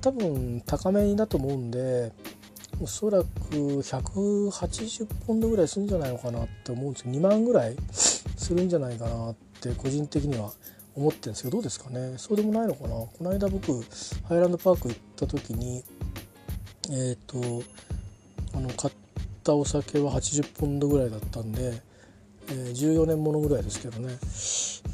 [0.00, 2.12] 多分高めだと思うんで
[2.80, 10.52] おそらく180ポンドぐらいするんじゃないのかなって思うんですけど2万ぐらいするんじゃないかなって個人的には
[10.96, 12.14] 思ってるんですけどどうですかね？
[12.16, 12.88] そうでもないのかな？
[12.88, 13.72] この間僕
[14.28, 15.84] ハイランドパーク行った時に
[16.90, 17.62] えっ、ー、と
[18.54, 18.94] あの買っ
[19.44, 21.80] たお酒は80ポンドぐらいだったんで、
[22.48, 24.18] えー、14年ものぐらいですけどね。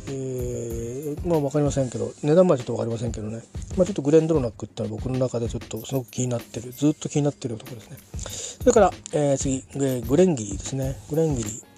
[0.07, 3.42] えー、まあ分かりませんけど値段までちょっと分かりませんけどね、
[3.79, 8.59] まあ、ちょっとグレンドロナックってのは僕の中でちょっとすごく気になってるずっと気になってるところですね。
[8.61, 9.62] それから、えー、次
[10.03, 10.96] グレンギリーですね。
[11.09, 11.48] グレンギリ。
[11.48, 11.73] ー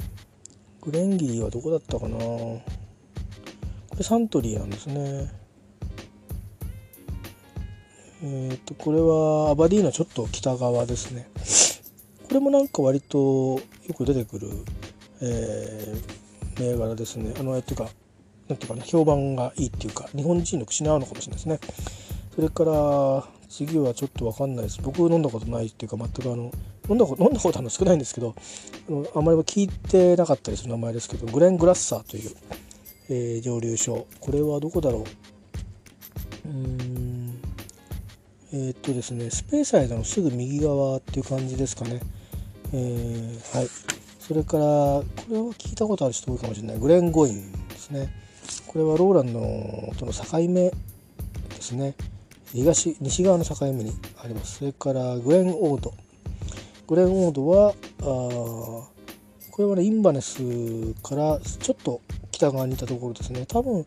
[0.86, 2.16] グレンギーはどこだったかな？
[2.16, 2.62] こ
[3.98, 5.32] れサントリーなんですね。
[8.22, 11.28] えっ、ー、とこれはアバディーナちょっと北側ですね。
[12.28, 14.48] これもなんか割とよく出てくる、
[15.22, 17.34] えー、銘柄ですね。
[17.36, 17.88] あのえっていうか
[18.48, 21.58] なんていうかな評判がいいっていうか日本人の口に合うのかもしれないですね。
[22.32, 24.80] それから次はちょっと分かんないです。
[24.82, 26.52] 僕飲んだことないっていうか全くあの
[26.88, 28.34] 飲んだこと飲んだことあるの少ないんですけど
[28.88, 32.30] あのあまり聞いてなかったりする名前ですけどグレン・グラッサーという、
[33.08, 34.06] えー、蒸留所。
[34.20, 35.02] これはどこだろう？
[36.48, 37.40] うーん
[38.52, 42.00] えー、っとですねスペーサイドのすぐ右側っていう感じですかね、
[42.72, 43.68] えー、はい。
[44.20, 46.78] それからこれは聞いたことある人多いかもしれない。
[46.78, 48.12] グレン・ゴインですね。
[48.66, 50.74] これはローランドのとの境目で
[51.60, 51.94] すね。
[52.52, 54.58] 東西側の境目にあります。
[54.58, 55.94] それからグレン・オード。
[56.86, 58.88] グレン・オードはあこ
[59.58, 60.38] れはねインバネス
[61.02, 63.46] からちょっと北側にいたところですね。
[63.46, 63.84] 多分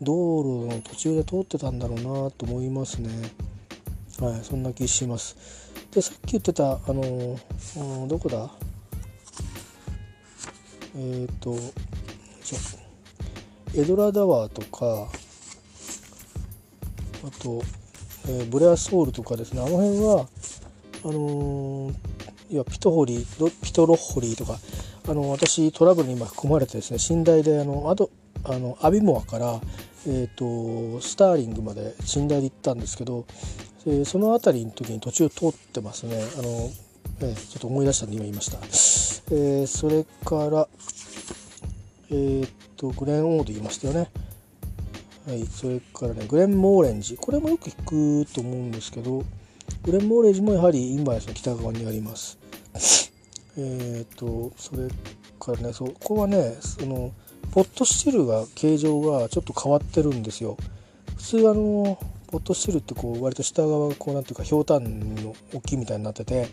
[0.00, 3.10] 道路の途中で通ってたんだろうなと思いますね。
[4.20, 5.36] はいそんな気します。
[5.90, 7.38] でさっき言ってたあの
[8.06, 8.50] どこだ？
[10.96, 11.56] えっ、ー、と
[13.74, 15.08] エドラ・ダワーとか
[17.26, 17.62] あと、
[18.28, 19.60] えー、ブレアソールとかですね。
[19.60, 20.28] あの辺は
[21.04, 21.92] あの、
[22.48, 23.26] いやピトホリ
[23.62, 24.58] ピトロッホリーとか
[25.08, 28.10] あの私トラブルに今含まれてですね寝台であのあと
[28.44, 29.60] あのアビモアから、
[30.06, 33.26] えーと、スターリングまで寝台で行ったんですけど、
[33.86, 36.22] えー、その辺りの時に途中通ってますね。
[36.38, 36.70] あの、
[37.22, 38.58] え、ちょっと思い出したんで今言いました、
[39.34, 40.68] えー、それから
[42.10, 44.10] えー、っとグレンオード言いましたよね。
[45.26, 47.16] はいそれからねグレン・モーレンジ。
[47.16, 49.24] これもよく聞くと思うんですけど
[49.86, 52.38] グレン・モーレンジもやはりインバイスの北側にあります。
[53.56, 54.88] えっとそれ
[55.38, 57.12] からねそこはねその
[57.52, 60.56] ポットスチルが形状がちょっと変わってるんですよ。
[61.16, 66.48] 普通あのポットスチルってこう割と下側がこうなんていうかひょうたんの大きいみたいになってて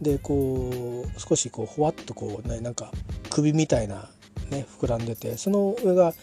[0.00, 2.90] でこう少しこうほわっとこうねなんか
[3.28, 4.08] 首みたいな
[4.48, 6.14] ね膨らんでてその上が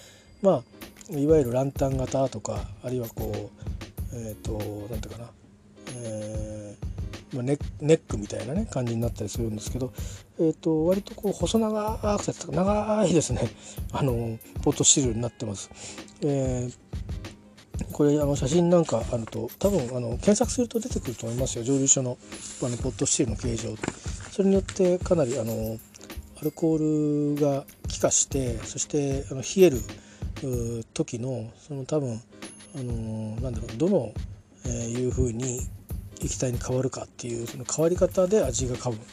[0.42, 0.64] ま
[1.14, 3.52] あいわゆるランタン型とかあるいはこ
[4.14, 5.30] うえっ、ー、と何ていうかな、
[5.94, 9.92] えーまあ、ネックみたいなね感じになったりするんですけど、
[10.40, 13.42] えーと、割とこう細長くて長いですね。
[13.92, 15.70] あのポットシールになってます。
[16.22, 16.74] えー
[17.92, 21.64] これあの写真なんかあると多分あの検索すると出てくると思いますよ。
[21.64, 22.18] 蒸留所の
[22.62, 23.76] あのポットシールの形状。
[24.32, 25.78] それによってかなりあの
[26.40, 29.82] アルコールが気化してそしてあの冷える
[30.94, 32.22] 時のその多分
[32.76, 34.14] あのなんだろうどの、
[34.66, 35.62] えー、いうふうに
[36.22, 39.06] 液体に変わるかっていうその変わり方で味が変わる。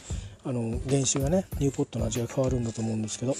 [0.45, 3.33] あの原酒がねニューポットの味が変わるんだと思うんですけど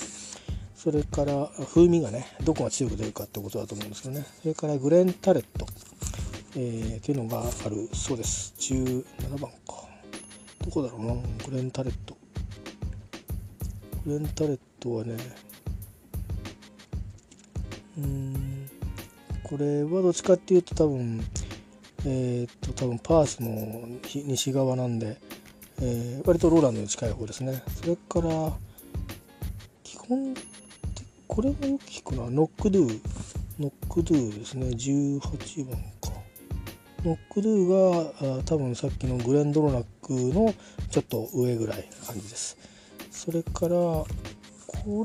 [0.73, 4.25] それから風味がねどこが強く出るかってことだと思うんですけどね。
[4.41, 5.65] それからグレンタレット、
[6.55, 8.53] えー、っていうのがあるそうです。
[8.57, 9.87] 17番か。
[10.63, 11.13] どこだろうな
[11.45, 12.15] グレンタレット。
[14.05, 15.17] グレンタレットはね
[17.97, 18.69] うん
[19.43, 21.23] これはどっちかっていうと多分
[22.05, 23.87] えっ、と多分パースの
[24.25, 25.17] 西側なんで、
[25.81, 27.63] えー、割とローランドに近い方ですね。
[27.81, 28.51] それから
[29.83, 30.33] 基本
[31.27, 32.99] これもよく聞くなノックドゥ
[33.59, 34.67] ノックドゥですね。
[34.67, 36.11] 18番か。
[37.03, 40.53] ノックドゥがあ多分さっきのグレンドロナックの
[40.89, 42.57] ちょっと上ぐらいな感じです。
[43.11, 44.05] それからこ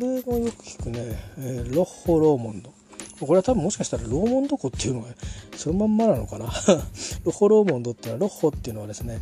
[0.01, 2.78] れもよく聞くね、えー、ロッホ・ローモンド。
[3.20, 5.08] これは多分もしかしたらローモンド湖っていうのが
[5.56, 6.46] そのまんまなのかな。
[7.24, 9.20] ロホ・ローモンドっていうのはロッホっていうのはですね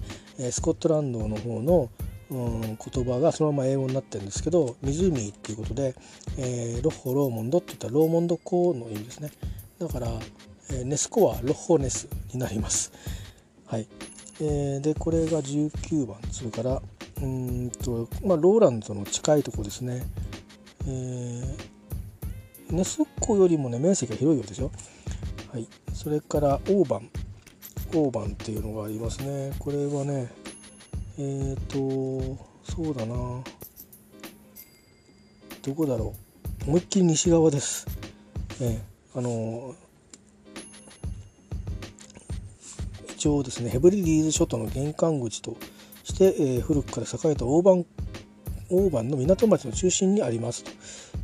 [0.51, 1.89] スコットランドの方の
[2.31, 5.95] うん、言葉がそのまま英語になってるんですけど湖っていうことで、
[6.39, 9.31] えー、ロッホローモンドって言ったらローモンド湖の意味ですね。
[9.79, 10.09] だから、
[10.71, 12.93] えー、ネスコはロッホネスになります。
[13.67, 13.87] はい、
[14.41, 16.19] えー、でこれが19番。
[16.33, 16.83] それから
[17.23, 20.03] うんとまあローランドの近いとこですね。
[20.85, 21.76] えー、
[22.71, 24.71] ネス湖よりもね面積が広いようですよ。
[25.53, 25.69] はい。
[25.93, 27.11] それからオーバン
[27.95, 29.53] オーバンっていうのがありますね。
[29.59, 30.31] これはね
[31.19, 33.15] えっ、ー、とそうだな。
[35.63, 36.27] どこだろう。
[36.67, 37.87] 思いっきり西側です、
[38.61, 39.77] えー、あの
[43.15, 45.57] 一応ですねヘブリリーズ諸島の玄関口と
[46.03, 47.87] して、えー、古くから栄えた大番
[48.69, 50.73] 大番の港町の中心にありますと。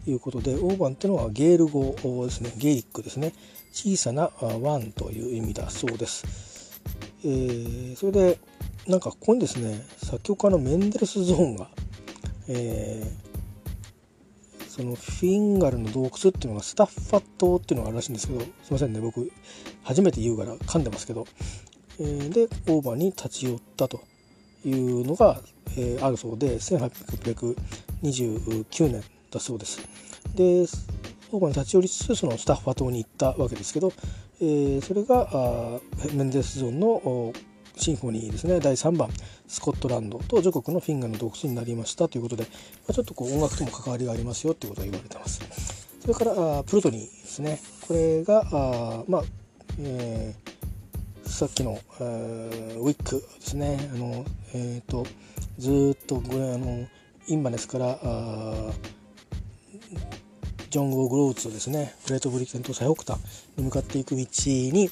[0.06, 1.94] いうことで大番っていうのはゲール語
[2.24, 2.52] ですね。
[2.56, 3.32] ゲイリックですね。
[3.72, 4.30] 小さな
[4.60, 6.80] 湾という意味だそうです、
[7.24, 8.38] えー、それで
[8.86, 11.70] なんかここにですね作曲家のメンデルスゾーンが、
[12.48, 19.32] えー、そのフィンガルの洞窟っていうのがスタッファ島っていうのがあるらしいんですけどすいませんね僕
[19.84, 21.26] 初めて言うから噛んでますけど、
[21.98, 24.02] えー、でオーバーに立ち寄ったと
[24.66, 25.40] いうのが、
[25.78, 29.02] えー、あるそうで1829年
[29.32, 29.80] だそうです。
[30.34, 30.66] で
[31.32, 33.92] オーバーに立ち寄りつつそのスタッファ島に行ったわけですけど、
[34.40, 35.80] えー、それがあ
[36.12, 37.32] メンデスゾンの
[37.76, 38.60] シンフォニーですね。
[38.60, 39.08] 第3番
[39.48, 42.08] スコットランドと女国のフィンガーの洞窟になりました。
[42.08, 42.48] ということで、ま
[42.90, 45.40] あ、ちょっとこう音楽とも関わりがありますよということが言われてます。
[46.00, 47.60] それからあプルトニーですね。
[47.86, 49.22] これがあまあ、
[49.80, 53.90] えー、さっきの、えー、ウィックですね。
[53.94, 54.24] あの、
[54.54, 55.06] えーと、
[55.58, 56.86] ずっとこれあの
[57.28, 58.72] インバネスからあ
[60.70, 63.22] ジョン・ゴー・グローツですねグレートブリテンと最北端
[63.56, 64.90] に向かっていく道に、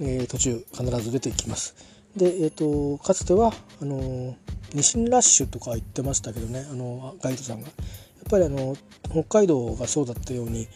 [0.00, 1.74] えー、途中必ず出てきます。
[2.16, 4.34] で、えーと、かつてはあの
[4.74, 8.76] ニシンラッシュとか言ってましたけどねあのガイドさんがやっぱりあの
[9.10, 10.68] 北海道がそうだったように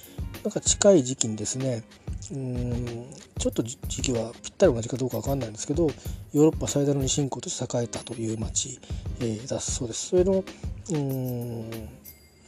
[0.44, 1.82] なんか近い時期にですね
[2.30, 3.06] うん
[3.38, 8.78] ちょっと時期はぴったり同じかどうか分かんないんですけどヨーロッパ最大のニシン港として栄えたという町、
[9.20, 10.08] えー、だそうです。
[10.08, 10.44] それの
[10.90, 11.70] うん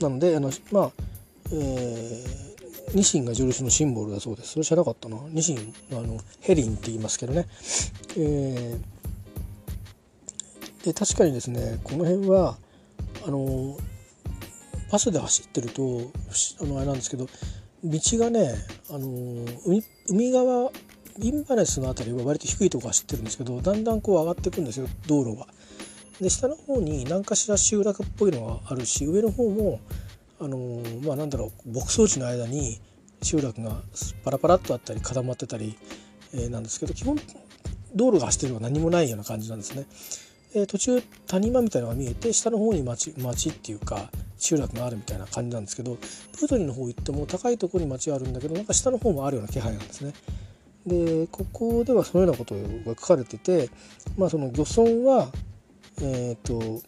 [0.00, 0.92] なのであのまあ、
[1.52, 2.44] えー
[2.92, 4.52] ニシンが印のシンボルだそうです。
[4.52, 5.16] それ知らなかったな。
[5.30, 7.46] ニシンあのヘリンって言いますけどね、
[8.16, 12.56] えー、で確かにですねこの辺は
[13.26, 13.76] あの
[14.92, 15.82] バスで走ってると
[16.60, 17.26] あのあれなんですけど
[17.82, 18.54] 道がね
[18.90, 20.70] あの海海側
[21.20, 25.46] インバレスの辺りは割と低いとこ走ってるんですけどだんだんこう上がっていくんですよ道路が。
[26.20, 29.80] で下の方に何かしら集落っぽいのがあるし上の方も
[30.40, 32.80] あのまあなんだろう牧草地の間に
[33.22, 33.80] 集落が
[34.24, 35.76] パラパラっとあったり固まってたり、
[36.34, 37.16] えー、なんですけど基本
[37.94, 39.86] 道路が走ってるのは何もないような感じなんですね。
[40.56, 44.08] え途中谷間みたいなのが見えて下の方に町町っていうか
[44.38, 50.12] 集落があるみたいな感じなんですけどプートリーの方行っても高いところに町があるんだけどなんか下の方もあるような気配なんですね。
[50.86, 53.70] でここではそのようなことが書かれてて
[54.16, 55.28] まあその漁村は
[56.00, 56.82] えっ、ー、と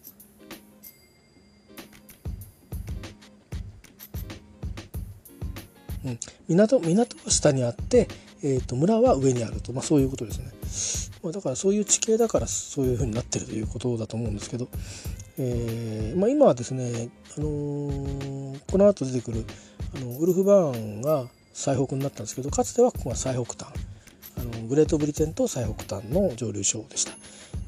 [6.04, 8.08] うん、港港は下にあって、
[8.42, 14.68] えーと、村は上にあると、まあ、そういうことですね、まあ、だからそういう地形だからそういうふうになってるということだと思うんですけど、
[15.38, 19.44] えーまあ、今はですね、あのー、この後出てくる
[19.96, 23.74] あのウルフバーンが最北になったんですけどかつてはここが最北端。
[24.38, 27.12] あのグレートブリテンと最北端の蒸留所でした。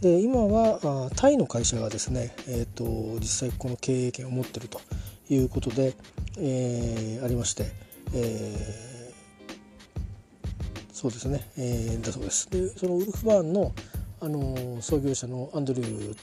[0.00, 4.80] で今はタイの会社がですね、えーと、実際この経営権を持ってると
[5.28, 5.96] いうことで、
[6.38, 7.66] えー、ありまして、
[8.14, 12.48] えー、そうですね、えー、だそうです。
[12.50, 13.72] でそのウルフバーンの、
[14.20, 16.14] あの創業者のアンドリュ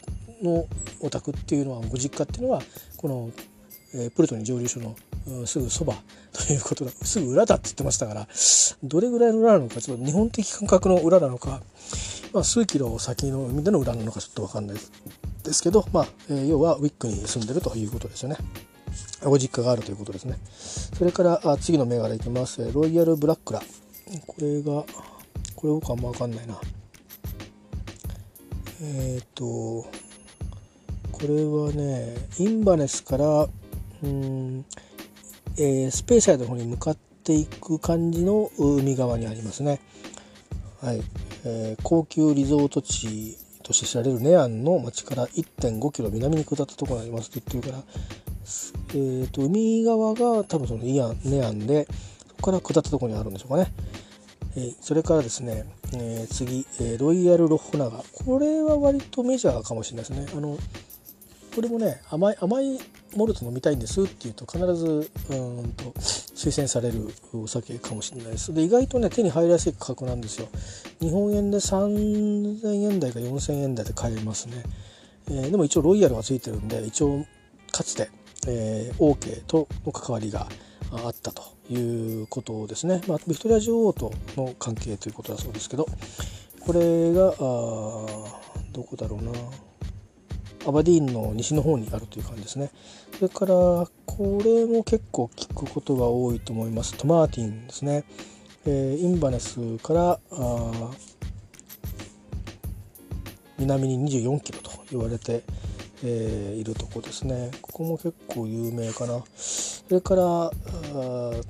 [0.41, 0.66] ーの
[1.01, 2.61] お宅っていうのはご実家っていうのは
[2.97, 3.30] この、
[3.98, 4.96] え、プルトニー蒸留所の
[5.48, 5.96] すぐそば
[6.34, 8.28] ということだすぐ裏だって言ってましたから
[8.84, 11.62] どれぐらいの裏なのかちょっと日本的感覚の裏なのか、
[12.34, 14.78] まあ、数キロ先の海での裏なのかちょっと分かんない
[15.43, 18.38] ですけど、まあえー、要はウィックに住んでるということですよね。
[19.24, 20.38] ご実家があるということですね。
[20.98, 22.72] それからあ次の銘柄いきます。
[22.72, 23.62] ロイヤルブラックラ。
[24.28, 24.86] これが、
[25.56, 26.60] これ僕あんま分かんないな。
[28.82, 29.46] えっ、ー、と、
[31.12, 33.48] これはね、インバネスから、
[34.06, 34.66] うん、
[35.58, 39.82] えー、スペーサイドの方に向かっていく感じの海側にありますね。
[40.82, 41.01] はい。
[41.45, 47.84] えー、高級リゾート地として知られるネアンの町から1.5キロ南に下ったところにありますって言ってるから、
[48.89, 51.88] えーと、海側が多分そのイアンネアンで
[52.28, 53.72] そこから下ったところにあるんでしょうかね。
[54.58, 60.28] えー、それからですね、えー、次、え、ロイヤル・ロッホナガこれは割とメジャーかもしれないですね。
[60.36, 60.58] あの
[61.56, 62.80] これもね甘い甘い
[63.16, 68.53] モルト飲みたいんですっていうと必ずうんと推薦されるお酒かもしれないです。
[68.53, 70.49] で意外とね手に入りやすい価格なんですよ。
[70.99, 74.64] 日本円で3000円台か4000円台で買えますね、
[75.30, 77.26] えー、でも一応ロイヤルがついてるんで一応
[77.72, 78.10] かつて、
[78.47, 80.47] えー、OK との関わりが
[80.91, 85.86] あったということですね、まあ、ビクトリア女王との関係ということだそうですけど
[86.60, 87.36] これがあ
[88.74, 89.32] どこだろうな。
[90.66, 92.72] アバディーンの西の方にあるという感じですね。
[93.13, 93.53] それから
[94.05, 96.95] これも結構聞くことが多いと思います。
[96.95, 98.03] トマーティンですね、
[98.66, 100.20] えー、インバネスから
[103.57, 105.43] 南に24キロと言われて、
[106.03, 107.51] えー、いるとこですね。
[107.61, 109.24] ここも結構有名かな。
[109.36, 110.51] それから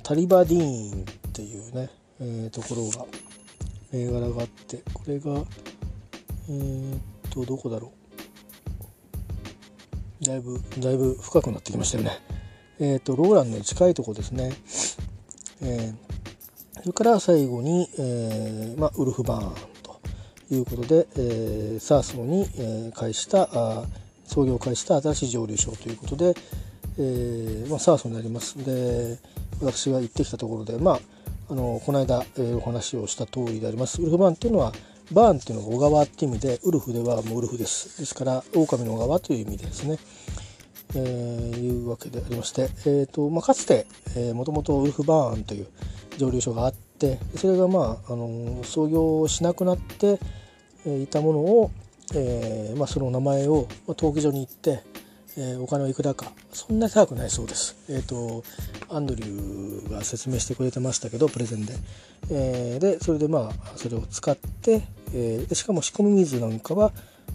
[0.04, 1.90] タリバディーンっていうね、
[2.20, 3.06] えー、ところが
[3.92, 5.32] 銘柄があってこれが
[6.50, 7.00] えー、っ
[7.32, 7.95] とどこだろう。
[10.22, 12.12] だいぶだいぶ深くなってきましたよね。
[12.80, 14.54] えー、っとローランドに近いとこですね。
[15.62, 19.54] えー、それから最後に、えーまあ、ウルフバーン
[19.84, 20.00] と
[20.54, 23.84] いうことで、えー、サーソーに、えー、開したあ
[24.26, 26.34] 創業を開した新しい蒸留所ということで、
[26.98, 28.58] えーまあ、サーソーになります。
[28.64, 29.18] で
[29.62, 31.00] 私が行ってきたところでまあ
[31.50, 34.02] あのこの間、えー、お話をした通りであります。
[34.02, 34.74] ウルフバーンっていうのは
[35.12, 38.00] バーンっていうのが小川っていう意味でウルフではもうウルフです。
[38.00, 40.00] ですから狼の小川という意味でですね、
[40.96, 43.86] えー、いうわけでありまして、えーとまあ、かつて
[44.34, 45.68] もともとウルフバーンという
[46.18, 50.20] 蒸留所があってそれがまあ、あの創業しなくなって
[50.86, 51.72] いたものを、
[52.14, 54.82] えーまあ、その名前を、登記所に行って
[55.38, 57.76] えー、お金はいくらかそんなに高くないそうです。
[57.90, 58.44] えっ、ー、と
[58.90, 61.74] アンドリューが説明してくれてましたけどプレゼンで、
[62.32, 64.82] えー、でそれでまあそれを使って、
[65.14, 66.92] え、しかも仕込み水なんかは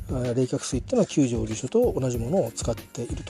[0.09, 3.23] 冷却水っていうのは旧蒸留所と同じものを使っている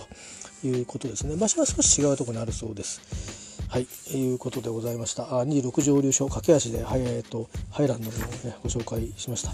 [0.63, 3.41] ということですね場所は少し違うところにあるそうです。
[3.69, 5.39] はい、いうことでございました。
[5.39, 9.53] あ26蒸留所駆け足で、はいえーと、ハイランドの、ね、ご紹介しました。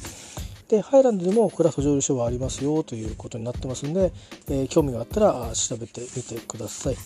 [0.69, 4.12] でハイランドでもクラフト蒸留所はありますよということになってますんで、
[4.49, 6.97] えー、興味があったら調べてみてください。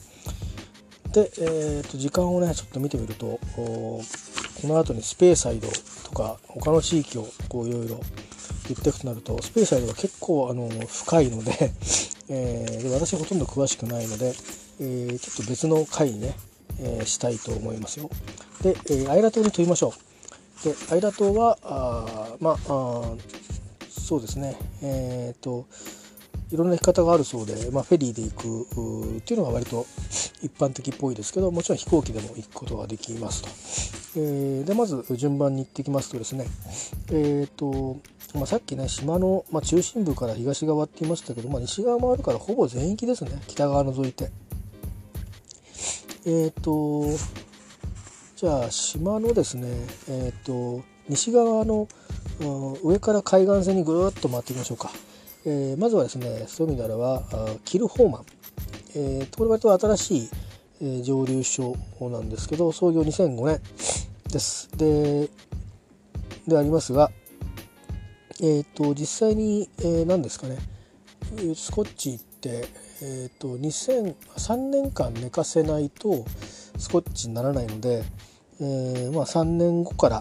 [1.13, 4.03] で、えー、と時間をねちょっと見てみるとこ
[4.65, 5.69] の後にスペーサイド
[6.05, 8.01] とか他の地域をこういろいろ
[8.69, 11.53] 言っていくとなるとスペーサイドは結構あの深いので
[12.33, 14.33] えー、で私ほとんど詳しくないので、
[14.81, 16.37] えー、ちょっと別の回にね、
[16.79, 18.09] えー、したいと思いますよ。
[18.63, 20.10] で、えー、アイラ島に飛びましょう。
[20.65, 22.59] でアイラ島はあまあ
[23.89, 25.67] そうですねえっ、ー、と
[26.53, 29.87] いろんな行き方があるそうで、まあ、フェリーで行くっていうのが割と
[30.43, 33.49] 一般的っぽいですけどもちろん飛行機でも行くことができますと。
[34.17, 36.45] えー、でまず順番に行ってきますとですね
[37.13, 38.01] えっ、ー、と、
[38.35, 44.31] まあ、さっきね島の、まあ、中心部から東側って言いましたけど、まあ、西側もあるからほぼ全域ですね北側除いて。
[46.27, 47.05] えっ、と
[48.41, 49.68] じゃあ島のですね
[50.09, 51.86] えっ、と西側の
[52.82, 54.91] 上から海岸線にぐるっと回っていきましょうか、
[55.45, 57.22] えー、まずはですねそういう意味であれば
[57.66, 58.24] キルホーマン、
[58.97, 60.30] えー、これ割と新しい、
[60.80, 63.61] えー、蒸留所なんですけど創業2005年
[64.32, 64.70] です。
[64.74, 65.28] で
[66.49, 67.11] でありますが
[68.41, 70.57] えっ、ー、と実際に、えー、何ですかね。
[71.55, 72.66] スコッチって、
[73.03, 76.24] えーと、2003年間寝かせないと
[76.76, 78.03] スコッチにならないので、
[78.61, 80.21] えーまあ、3年後から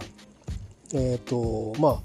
[0.94, 2.00] え、ー、とまあ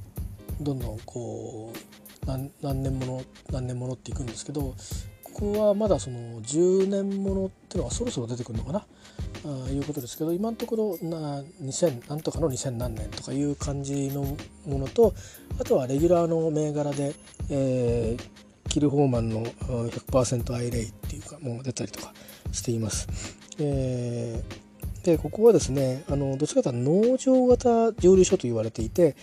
[0.61, 4.75] どんどんこう何何年もの何年ものっていくんですけど
[5.23, 8.87] ここはまだその10年ものっていうのがそろそろ出てくるのかな？
[9.47, 14.23] あいうことですけど今のところな2000なんとかの2000何年とかいう感じの
[14.67, 15.13] ものと
[15.61, 17.15] あとはレギュラーの銘柄で、
[17.51, 22.15] えー、キルホーマンの100%アイレイっていうかもう出たりとか
[22.53, 23.09] しています。
[23.59, 24.64] えー
[25.05, 29.15] でここはですねあのどちらかというと農場型蒸留所と言われていて、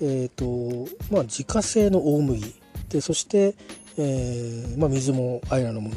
[0.00, 2.54] えーとまあ、自家製の大麦。
[2.88, 3.54] でそして、
[3.98, 5.96] えーまあ、水もアイラのもの。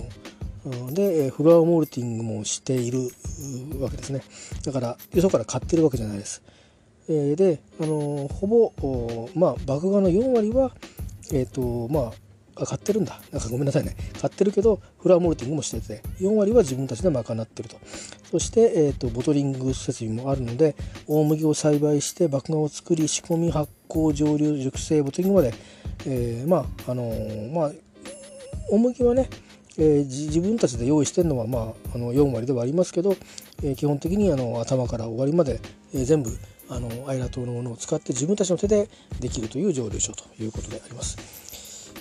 [0.92, 3.10] でフロアモールティングもしている
[3.80, 4.22] わけですね。
[4.66, 6.44] だからよそから買ってるわけじゃないです、
[7.08, 10.72] えー、であのほぼまあ麦芽の4割は
[11.32, 12.29] え、ー、とまあ
[12.66, 13.20] 買ってるんだ。
[13.32, 13.96] なんかごめんなさいね。
[14.22, 17.78] 買ってるけどフラワーモルティングもしてて4割は自分たちで賄ってると。
[18.32, 20.76] そして、えーと、ボトリング設備もあるので
[21.08, 25.54] 大麦を栽培して麦芽を作り仕込み発酵蒸留熟成ボトリングまで、
[26.06, 26.58] えー、ま
[26.88, 27.72] ああのー、まあ
[28.70, 29.30] 大麦はね
[29.82, 33.16] えー、自分たちで用意してるのは、まあ、あの4割ではありますけど、
[33.64, 35.62] えー、基本的にあの頭から終わりまで、
[35.94, 36.30] えー、全部
[36.70, 38.90] あのアイラ島のものを使って自分たちの手で
[39.22, 41.49] できるという蒸留所ということであります。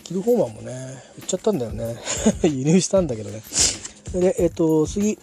[0.09, 0.73] キルホーマンもね
[1.19, 1.97] 売っちゃったんだよね
[2.43, 3.43] 輸入したんだけどね
[4.15, 5.19] でえっ、ー、と次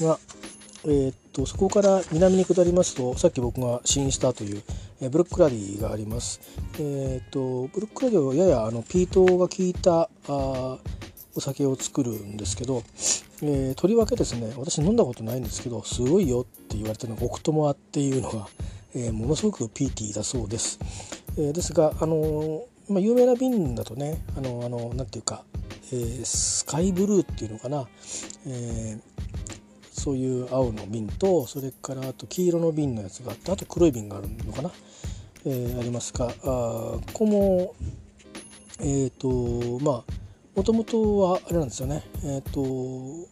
[0.00, 0.18] が
[0.86, 4.62] えー、っとそこから南に下りますとさっき僕が試飲したという、
[5.02, 6.40] えー、ブルックラディがあります。
[6.78, 10.78] えー、っとブルックラディはややあのピートが効いたあ
[11.36, 12.82] お酒を作るんですけど、
[13.42, 18.48] えー、とりわけですね私飲んだことないんですけどすごいよって言われてるのがオクトモアっていうのが、
[18.94, 20.78] えー、ものすごくピーティーだそうです。
[21.36, 25.42] えー、ですがあのまあ、有名な瓶だとねあのあのなんていうか、
[25.92, 27.86] えー、スカイブルーっていうのかな、
[28.46, 29.00] えー、
[29.90, 34.70] そういう青の瓶とそれからあと黄色の瓶のやつがあってあと黒い瓶があるのかな、
[35.46, 37.74] えー、ありますがあここも
[38.80, 40.24] えっ、ー、とまあ
[40.54, 42.04] もともとはあれなんですよね。
[42.22, 43.28] えっ、ー、と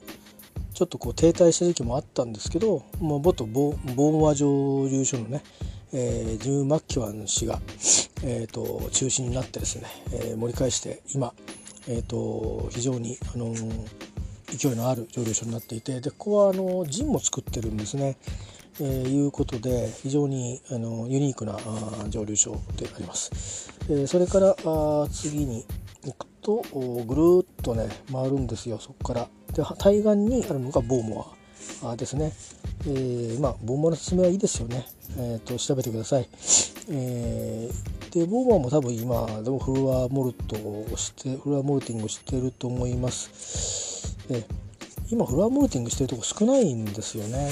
[0.74, 5.44] ちょっとこう停滞した時期もあったんですけど、まあ、元ボボーンワ蒸留所のね、
[5.92, 7.60] えー、ジム・マッキワン氏が、
[8.24, 11.32] えーと、中心になってですね、えー、盛り返して今、
[11.88, 13.88] えーと、非常に、あのー、
[14.56, 18.16] 勢いのある蒸留所になっていてでここはあのジンも作ってるんですね。
[18.80, 23.70] えー、いうことで非常にあのユニークなあ蒸留所であります。
[23.88, 25.64] えー、それからあ次に
[26.04, 26.62] 行くと
[27.06, 29.28] ぐるっとね回るんですよそこから。
[29.52, 31.26] で対岸にあるのがボーモ
[31.84, 32.32] アですね。
[32.86, 34.86] えー、まあボーモアの説明はいいですよね。
[35.18, 36.28] えーと、調べてください。
[36.90, 44.18] えー、でボーモアも多分今でもフルワーモルトをしてフルワーモルティングしてると思います。
[44.28, 44.44] で
[45.10, 47.50] 今フロアモルティングしてるとこ少ないんですよね。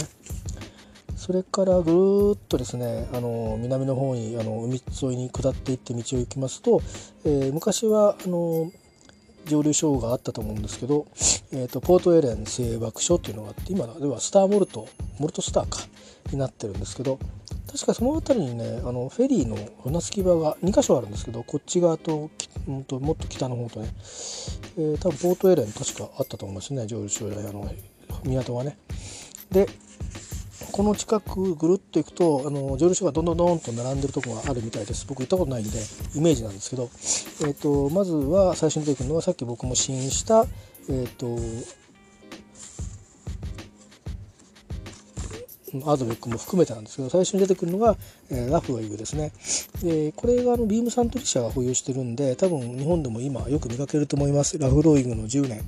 [1.16, 6.82] それからぐるっとですねあの南の方にあの海沿いに下っていって道を行きますと、
[7.24, 8.70] えー、昔はあの
[9.46, 11.06] 蒸留所があったと思うんですけど、
[11.52, 14.88] えーと、ポートエレン製爆所っていうのがあって今ではスターモルト
[15.18, 15.78] モルトスターか
[16.32, 17.18] になってるんですけど
[17.70, 22.30] 確かその辺りにねあのフェリーの船着き場が2箇所あるんですけどこっち側と
[22.66, 23.88] もっともっと北の方とね、
[24.76, 26.86] えー、多分ポートエレン確かあったと思いますね。
[26.86, 27.72] 上流州あの
[28.24, 28.76] 港がね。
[29.50, 29.68] で
[30.72, 35.06] この近くぐるっと行くとあの蒸留所がどんどんどんと並んでるとこがあるみたいです。
[35.06, 35.78] 僕行ったことないんで
[36.14, 36.90] イメージなんですけど、
[37.42, 40.44] えーと、まずは最初に出てくるのはさっき僕も試飲した、
[40.88, 41.36] えーと
[45.84, 47.96] アードベッグも含めてなんですけど最初に出てくるのが、
[48.30, 49.32] えー、ラフロイグですね。
[49.82, 54.58] でこれがあのビームサントリー社が保有してるんで多分日本でも今よく見かけると思います。
[54.58, 55.62] ラフロイグの10年。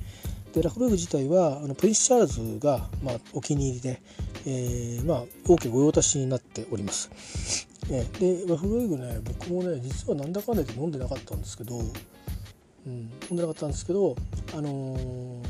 [0.53, 4.01] でラフロイグ自体はあのプリンス・チャールズが、まあ、お気に入りで、
[4.45, 14.15] えー、まあ、王室御用達になっております、えー、でラフロイグね僕もね実はなんだかんだで飲んでなかったんですけど、うん、飲んでなかったんですけど
[14.55, 15.41] あのー、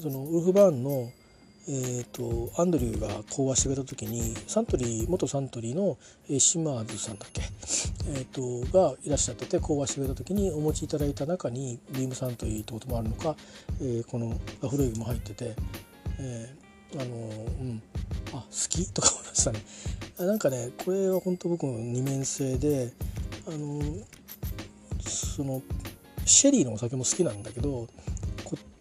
[0.00, 1.12] そのウルフバーンの
[1.72, 5.98] えーと、アンドリューが講話してくれた時にサントリー元サントリーの
[6.28, 7.42] えシマーズさんだっけ、
[8.08, 13.36] えーと、がいらっしゃってて講話してくれた時にお持ちいただいた中にビームサントリーってこともあるのか、
[13.80, 15.54] えー、このラフロイグも入ってて、
[16.18, 17.18] えー、あのう
[17.64, 17.82] ん。
[18.32, 18.92] あ好き？
[18.92, 19.62] とか思いましたね。
[20.18, 22.92] なんかねこれは本当僕の二面性で
[23.46, 23.80] あの
[25.00, 25.62] その
[26.24, 27.88] シェリーのお酒も好きなんだけど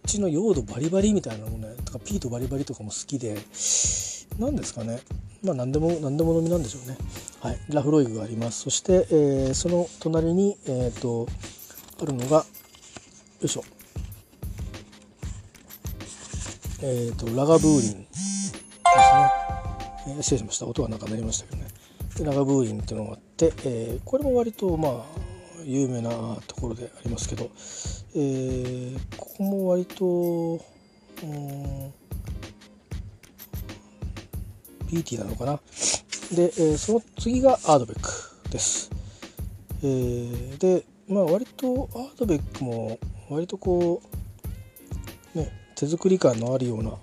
[0.09, 1.75] ちの用土バリバリみたいなのもね。
[1.85, 3.37] とかピートバリバリとかも好きで。
[4.39, 4.99] 何ですかね。
[5.43, 6.97] まあ何でも何でも飲みなんでしょうね。
[7.41, 7.59] はい。
[7.69, 8.61] ラフロイグがあります。
[8.61, 11.27] そして、えー、その隣にえっ、ー、と
[12.01, 12.45] あるのがよ
[13.43, 13.63] いしょ。
[16.81, 18.07] えっ、ー、とラガブーリン。
[18.09, 19.31] ですね、
[20.07, 20.65] えー、失礼しました。
[20.65, 21.67] 音がなんか鳴りましたけどね。
[22.21, 25.28] ラガブーリンっていうのがあって、えー、これも割とまあ
[25.69, 26.09] 有名な
[26.47, 27.51] ところでありますけど、
[28.15, 30.05] えー、ここも割と、
[31.23, 31.93] うん、
[34.87, 35.59] BT なのかな。
[36.35, 38.09] で、えー、その次がアードベック
[38.51, 38.91] です、
[39.83, 42.99] えー、でまあ割とアードベックも
[43.29, 44.01] 割とこ
[45.35, 46.95] うね手作り感のあるようなあ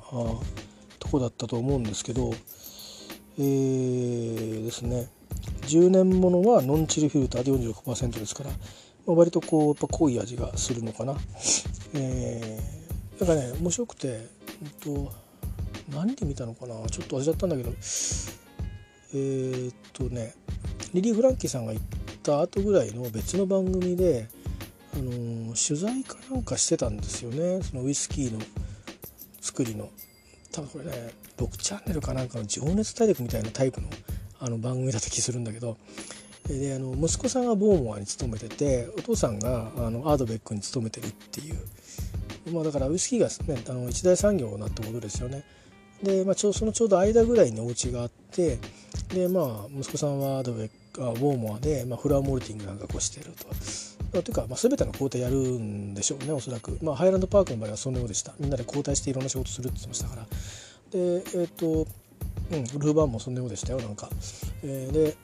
[1.01, 2.33] とこだったと思うんですけど
[3.39, 5.09] えー、ですね。
[5.67, 8.57] 10年ものはノンチルフィルターで46%ですから、ま
[9.09, 11.17] あ、割とこうやっぱ濃い味がするのかな。
[11.95, 14.29] えー、だかね面白くて、え
[14.67, 15.13] っと、
[15.91, 16.75] 何で見たのかな。
[16.89, 17.71] ちょっと忘れちゃったんだけど。
[19.15, 20.35] えー、っとね
[20.93, 21.85] リリー・フランキーさんが行っ
[22.23, 24.29] た後ぐらいの別の番組で、
[24.95, 27.63] あのー、取材かなんかしてたんですよね。
[27.63, 28.41] そのウイスキーの
[29.41, 29.91] 作りの。
[30.53, 33.89] 多分これね6チャンネルかなんかの「情熱大陸」みたいなタイプの
[34.41, 35.77] あの番組だった気するんだけど。
[36.49, 41.57] であの息子さんがボーモアに勤めててお父さんがあのアードベックに勤めてるっていう、
[42.53, 45.45] まあ、だからウイスキーが、ね、あの一大産業なってことですよね。
[46.03, 48.59] で、まあ、ちょそのちょうど間ぐらいにお家があって
[49.13, 54.23] で、まあ、息子さんはアードベックあウォーモアで、まあ、フラワーモルティングなんかこうしてると。
[54.23, 58.35] というか、まあ、全ての工程やるんでしょうねおそらく、まあ、ハイランドパークの場合はそのようでした。
[58.39, 60.23] みんなで交代していろんな仕事するって言ってましたから。
[60.93, 61.87] でえっ、ー、と
[62.53, 64.09] うんルーバーンもそんなようでしたよなんか、
[64.63, 65.17] えー、で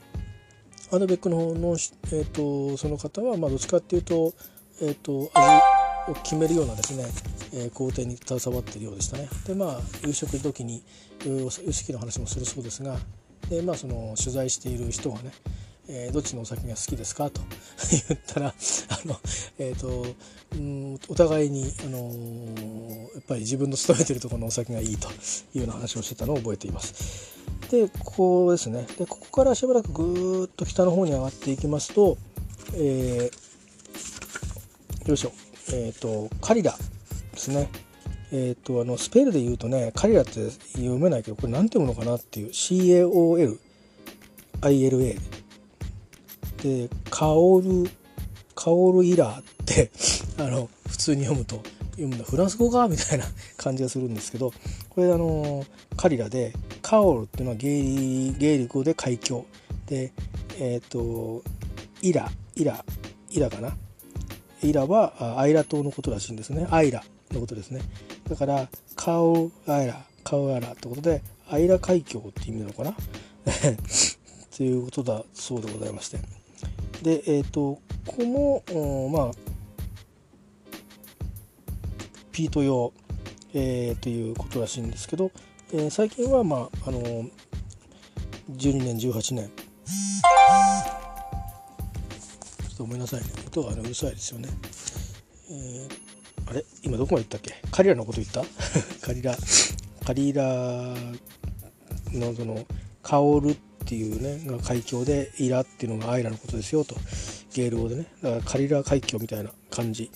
[0.91, 4.33] アドベックの方の、えーと、その方はまあどっちかっていうと,、
[4.79, 7.05] えーと、味を決めるようなですね、
[7.53, 9.27] えー、工程に携わっているようでしたね。
[9.47, 10.83] でまあ夕食時に
[11.25, 12.97] ウイスキーの話もするそうですが
[13.49, 15.31] で、まあ、その取材している人がね
[15.89, 17.29] えー、どっちのお酒が好きですか？
[17.29, 17.41] と
[18.07, 18.53] 言ったらあ
[19.05, 19.19] の、
[19.59, 20.05] えーと
[20.53, 25.11] うん、お互いに、あのー、やっぱり自分の勤めてるところのお酒がいいとい
[25.55, 27.33] うような話をしてたのを覚えています。
[27.69, 27.99] でこ
[28.45, 32.17] こですねでここからしばらくぐーっと北の方に上がっていきますと、
[32.75, 35.31] えー、よいしょ、
[35.71, 36.77] えーと、カリラ
[37.33, 37.69] ですね。
[38.31, 43.57] えっ、とあのスペルで言うとねカリラって読めないけどこれ何て読むのかなっていう CAOLILA
[46.63, 47.89] で「カオル」
[48.55, 49.91] 「カオルイラー」って
[50.41, 51.61] あの普通に読むと
[51.91, 52.87] 読むんだフランス語か？
[52.87, 53.25] みたいな
[53.57, 54.53] 感じがするんですけど
[54.89, 55.65] これあの
[55.97, 59.45] カリラで「カオル」っていうのはゲイゲイリ語で海峡。
[59.85, 60.13] で
[60.57, 61.43] えっ、ー、と
[62.01, 62.83] 「イラ」「イラ」
[63.29, 63.77] 「イラ」かな？
[64.61, 66.65] イラはアイラ島のことらしいんですね。
[66.71, 67.81] アイラのことですね。
[68.29, 72.95] だからカオアイラカオアラってことでアイラ海峡って意味なのかな？
[74.55, 76.42] ということだそうでございまして。
[77.03, 79.31] で、えっ、ー、と、ここも、まあ、
[82.31, 82.93] ピート用、
[83.53, 85.29] えー、ということらしいんですけど、
[85.73, 87.01] えー、最近は、まあ、あの
[88.51, 89.49] 12年18年。
[89.49, 93.27] ちょっとごめんなさいね。
[93.47, 94.49] 音が、ね、うるさいですよね、
[95.51, 96.65] えー、あれ？
[96.83, 97.53] 今どこまで行ったっけ？
[97.69, 98.43] カリラのこと言った？
[99.05, 99.35] カリラ。
[100.05, 100.95] カリラ
[102.13, 102.65] のその
[103.03, 106.95] 薫ってっていうね海峡でイラっていうのがアイラのことですよと。
[107.53, 108.07] ゲール語でね。
[108.21, 110.09] だからカリラ海峡みたいな感じ。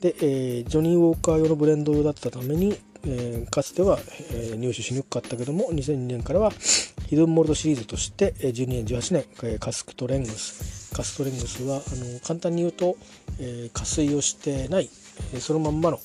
[0.00, 3.98] で、えー、ジョニー・ウォーカー用のブレンド用だったために、えー、かつては、
[4.32, 6.52] えー、入手しにくかったけども2002年からは
[7.06, 10.94] ヒドンモルトシリーズとして、12年18年、カスクトレングス。
[10.94, 12.96] カスクトレングスはあの簡単に言うと、
[13.40, 14.88] えー、加水をしてない、
[15.38, 16.00] そのまんまの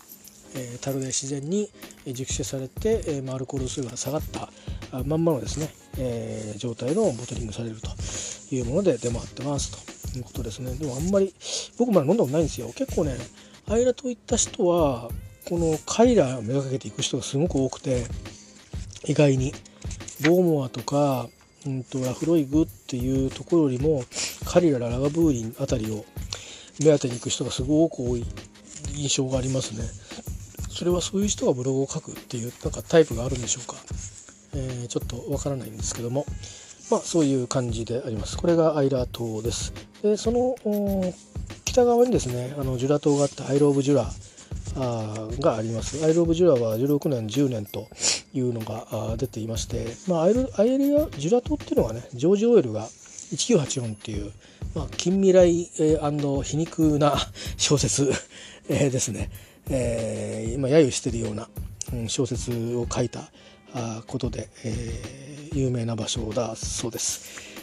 [0.55, 1.69] えー、樽で自然に
[2.05, 4.49] 熟成されて、えー、アルコール数が下がった
[5.05, 7.89] まんまのですね、え、状態のボトリングされると
[8.55, 9.71] いうもので出回ってます。
[10.13, 10.73] ということですね。
[10.73, 11.33] でもあんまり
[11.77, 12.71] 僕まだ飲んだことないんですよ。
[12.75, 13.15] 結構ね
[13.67, 15.09] アイラといった人は
[15.47, 18.05] このカイラをめがけていく人がすごく多くて
[19.05, 19.53] 意外に。
[20.27, 21.29] ボーモアとか、
[21.65, 24.03] うんと、ラフロイグっていうところよりも
[24.45, 26.03] カリラララガブーリンあたりを
[26.83, 28.25] 目当てに行く人がすごく多い
[28.95, 29.83] 印象がありますね。
[30.79, 33.75] それはそういう人がブログを書くっていうなんかタイプがあるんでしょうか？
[34.53, 36.25] えー、ちょっとわからないんですけども、
[36.89, 38.37] まあ、そういう感じであります。
[38.37, 39.73] これがアイラ島です。
[40.01, 40.55] でその
[41.65, 44.09] 北側にですねあのジュラ島があってアイル・オブ・ジュラ
[45.41, 46.01] があります。
[46.05, 47.89] アイル・オブ・ジュラは16年10年と
[48.33, 54.31] いうのが出ていまして、まあ、アイルアイリアジュラ島っていうのはねジョージ・オーウェルが1984っていう、
[54.75, 57.15] まあ、近未来、えー、皮肉な
[57.57, 58.13] 小説、
[58.69, 59.29] えー、ですね、
[59.69, 61.49] えー、今揶揄しているような、
[61.93, 63.31] うん、小説を書いた
[64.07, 67.59] ことで、えー、有名な場所だそうです。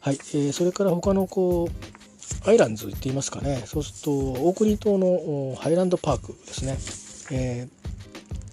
[0.00, 3.62] はい、えー、それから他のこうアイランズって言いますかね。
[3.66, 4.10] そうすると
[4.48, 6.76] 大国島のハイランドパークですね、
[7.30, 7.68] え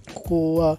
[0.07, 0.77] ー、ここは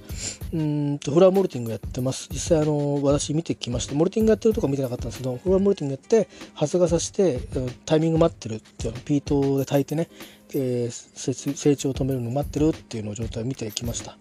[0.52, 2.28] うんとフラーモルティングやってます。
[2.30, 7.40] 実際あの私見てきましてモルティングやってるとこ見てなかったんですけどフラーモルティングやって発芽させて
[7.86, 10.08] タイミング待ってるっていうのピートで炊いてね、
[10.54, 14.16] えー、成長を止めるのを待ってるっていうのを状態を見てきました。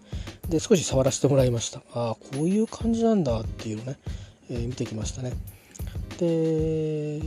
[0.48, 1.80] で少し触らせてもらいました。
[1.92, 3.98] ああこういう感じなんだっていうのね、
[4.50, 5.32] えー、見てきましたね。
[6.18, 7.20] で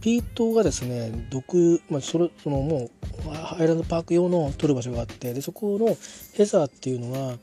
[0.00, 2.90] ピートがですね毒、まあ、それそのも
[3.26, 5.96] うハイランドパーク用の取る場所があってでそこの
[6.34, 7.38] ヘザーっていうのが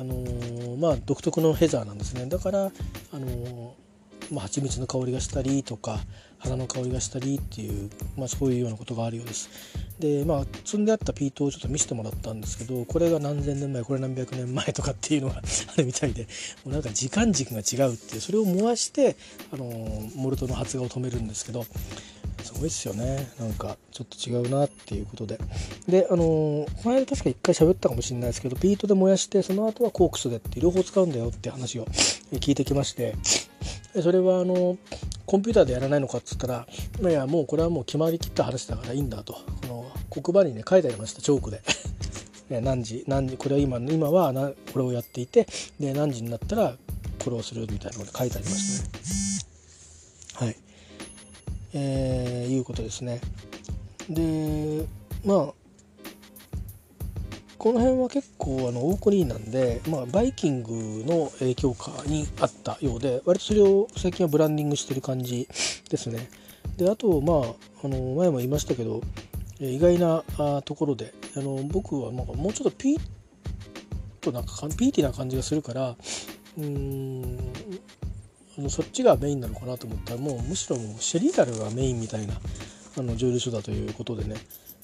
[0.00, 2.26] あのー、まあ独特のヘザーなんですね。
[2.26, 3.70] だからあのー
[4.32, 5.98] まあ、蜂蜜の香りがしたりとか
[6.40, 9.48] 花の香りがしたりっていう、まあ、そういうようなことがあるようです。
[10.00, 16.22] でまあ積んであったピートをちょっと見せてもらったんですけどこれが何千年前これ何百年前とかっていうのが あるみたいで
[16.64, 19.16] もうなんか時間軸が違うっていうそれを燃やして
[19.52, 19.64] あの
[20.14, 21.66] モルトの発芽を止めるんですけど
[22.42, 25.38] すごいっすよねなんかちょっと違うなっていうことで
[25.86, 31.84] であのこの間確か一回喋ったかもしれないですけどピートで燃やしてその後はコークスでって両方使うんだよって話を
[32.32, 33.14] 聞いてきまして
[34.02, 34.78] それはあの
[35.26, 36.66] コンピューターでやらないのかっつったら
[37.00, 39.34] いやもうこれはもう決まりきった話だからいいんだと。
[39.34, 41.62] この黒板にね書いてありましたチョークで。
[42.60, 45.46] 何時何時これは今今はなこれをやっていて
[45.78, 46.76] で何時になったら
[47.24, 48.82] これをするみたいなのが書いてありまし
[50.34, 50.46] たね。
[50.46, 50.56] はい。
[51.74, 53.20] えー、いうことですね。
[54.08, 54.84] で
[55.24, 55.59] まあ
[57.60, 65.46] この辺は結構あのオーコリーなんで、まあ、バイキングの影響下にあったようで割とそれを最近はブランディングしてる感じ
[65.90, 66.30] ですね。
[66.78, 67.54] であとまあ
[67.84, 69.02] あの前も言いましたけど
[69.60, 70.24] 意外な
[70.62, 73.00] ところであの僕はもうちょっとピーッ
[74.22, 75.96] となんかピーティな感じがするから
[76.56, 77.36] うん
[78.70, 82.40] そっちがメインなのかなと思ったらもうむしろもうシェリーダルがメインみたいな
[82.96, 84.36] あの蒸留所だということでね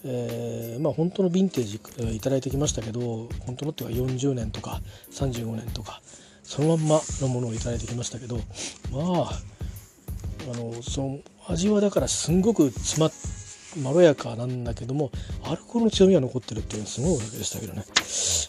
[0.05, 4.81] えー、まあ本当のヴィンテージ、えー、いてきましたけど本当のっては40年とか
[5.11, 6.01] 35年とか
[6.43, 8.37] そのまんまのものをいただいてきましたけど
[8.93, 9.41] まあ
[10.53, 11.19] あのその
[11.49, 13.13] 味はだからすんごく詰ま
[13.83, 15.11] まろやかなんだけども
[15.45, 17.85] アルコールの強みが残ってるっていうのはすごいわけでしたけどね、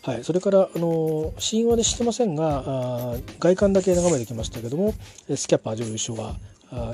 [0.04, 4.94] はい、それからあの神話で知ってませんがあ外観だけ眺めてきましたけども
[5.36, 6.38] スキャッパー上優勝は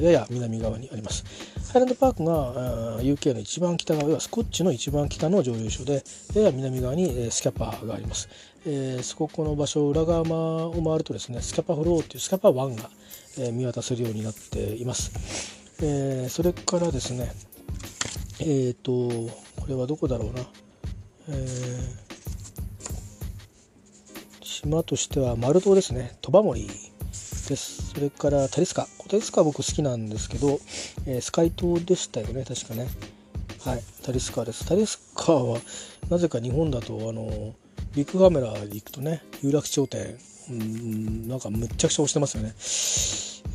[0.01, 1.24] やや南側にあります。
[1.71, 6.03] ハイランドパークが UK の一番北側要はスコッチの一番北の蒸留所で
[6.36, 8.30] やや南側にスキャパーがあります、
[8.67, 10.21] えー、そここの場所裏側
[10.67, 15.11] を回るとですねスキャパフローっていうスキャパー1が、見渡せるようになっています、
[15.82, 17.32] えー、それからですね
[18.39, 18.91] えっ、ー、と
[19.59, 20.41] これはどこだろうな、
[21.30, 22.03] えー、
[24.41, 26.17] 島としては丸島ですね。
[26.21, 26.92] 鳥羽森。
[27.49, 27.91] です。
[27.93, 28.87] それからタリスカ。
[29.09, 30.59] タリスカは僕好きなんですけど、
[31.05, 32.43] えー、スカイ島でしたよね。
[32.43, 32.87] 確かね。
[33.65, 33.83] はい。
[34.03, 34.65] タリスカです。
[34.67, 35.59] タリスカは
[36.09, 37.53] なぜか日本だとあの
[37.95, 40.17] ビッグカメラで行くとね有楽町店。
[40.49, 42.53] うんなんかむっちゃくちゃ押してますよね。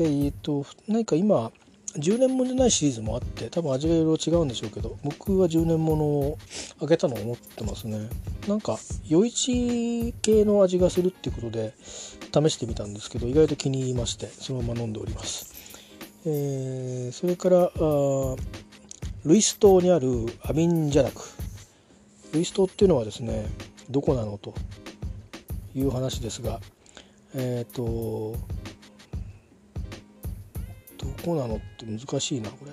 [0.01, 1.53] えー、っと何か今
[1.99, 6.39] 10年ものじゃないシリーズもあって多分味がいろいろ違うんでしょうけど僕は10年ものを
[6.81, 8.09] 開けたのを持ってますね。
[8.47, 8.79] なんか
[9.11, 11.75] 余市系の味がするっていうことで
[12.33, 15.53] 試してみたんですけど意外と気に入りましてそのまま飲んでおります、
[16.25, 17.71] えー、それから
[19.25, 20.09] ルイス島にある
[20.43, 21.23] アビンジャラク。
[22.33, 23.47] ルイス島っていうのはですね
[23.91, 24.55] どこなのと
[25.75, 26.61] いう話ですが
[27.35, 28.37] えっ、ー、と
[30.99, 32.73] どこなのって難しいなこれ。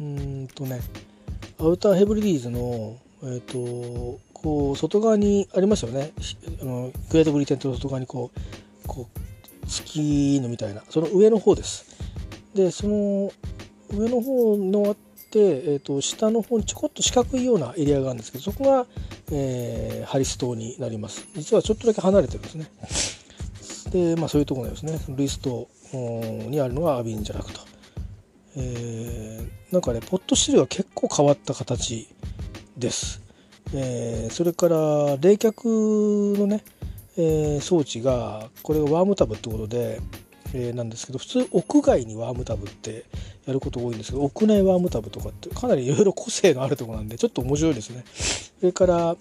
[0.00, 0.80] うんとね
[1.58, 6.12] アウターヘブリディーズのえっ、ー、とこう外側にありますよね。
[6.62, 10.82] あのグレートブリテンと外側にこうこう月のみたいな。
[10.88, 11.84] その上の方です。
[12.54, 13.30] でその
[13.92, 14.96] 上の方のあっ
[15.30, 18.86] て、えーと、下の方にちょこっと四角いようなエリアがあるんですけどそこが、
[19.32, 21.26] えー、ハリス島になります。
[21.34, 22.70] 実はちょっとだけ離れてるんですね。
[24.14, 24.98] でまあそういうところですね。
[25.08, 27.60] ルイス島にあるのがアビンじゃなくと、
[28.56, 32.08] えー、なんかねポットシルが結構変わった形
[32.76, 33.20] です。
[33.72, 36.64] えー、それから冷却のね、
[37.16, 40.00] えー、装置がこれがワームタブってことで、
[40.52, 43.04] えー、なんですけど普通屋外にワームタブって
[43.46, 48.04] やること多いんですけど屋内ワームタブとかってかなりいろいろ個性のあるとこなんでちょっと面白いですね。
[48.60, 49.16] それから、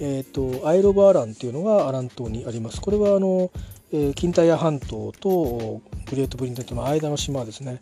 [0.00, 2.80] えーと、アイロバーランっていうのがアラン島にあります。
[2.80, 3.50] これはあの、
[3.92, 7.80] えー、キンタイヤ半島とグレートブリンテントの間の島ですね。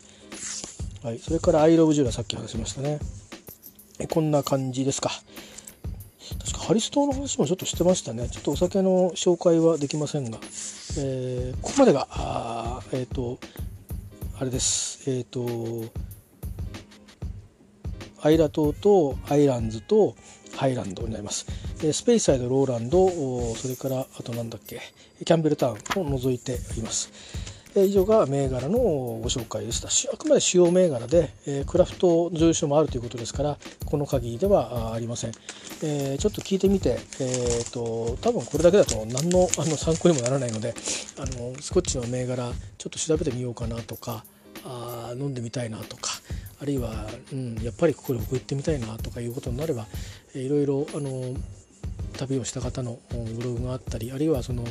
[1.03, 2.99] はい、それからアイロブジュラさっき話しましたね。
[4.09, 5.11] こんな感じですか。
[6.39, 8.27] 確かハリス島の話もちょっとしてましたね。
[8.29, 10.39] ちょっとお酒の紹介はできませんが、
[10.97, 12.46] えー、ここまでが、あ
[12.93, 13.37] えっ、ー、と、
[14.39, 15.09] あれです。
[15.09, 15.91] えっ、ー、と、
[18.21, 20.15] アイラ島とアイランズと
[20.55, 21.45] ハイランドになります。
[21.83, 23.09] えスペイサイド、ローランド、
[23.55, 24.81] それからあとなんだっけ、
[25.23, 27.11] キャンベルタウンを除いています。
[27.85, 29.89] 以上が銘柄のご紹介でした。
[30.13, 35.31] あくまで主要銘柄で、えクラフト上昇もあるということですからこの限りではありません、
[35.83, 40.73] え、ちょっと聞いてみて、えーと、多分これだけだと何の あの参考にもならないので
[41.17, 44.23] あのスコッチの銘柄ちょっと調べてみようかなとか
[44.65, 46.11] あ飲んでみたいなとか
[46.59, 49.85] あるいは、うん、やっぱりここで僕行ってみたいなとかいうことになれば
[50.33, 51.35] いろいろあの
[52.17, 54.63] 旅をした方のブログがあったりあるいはその、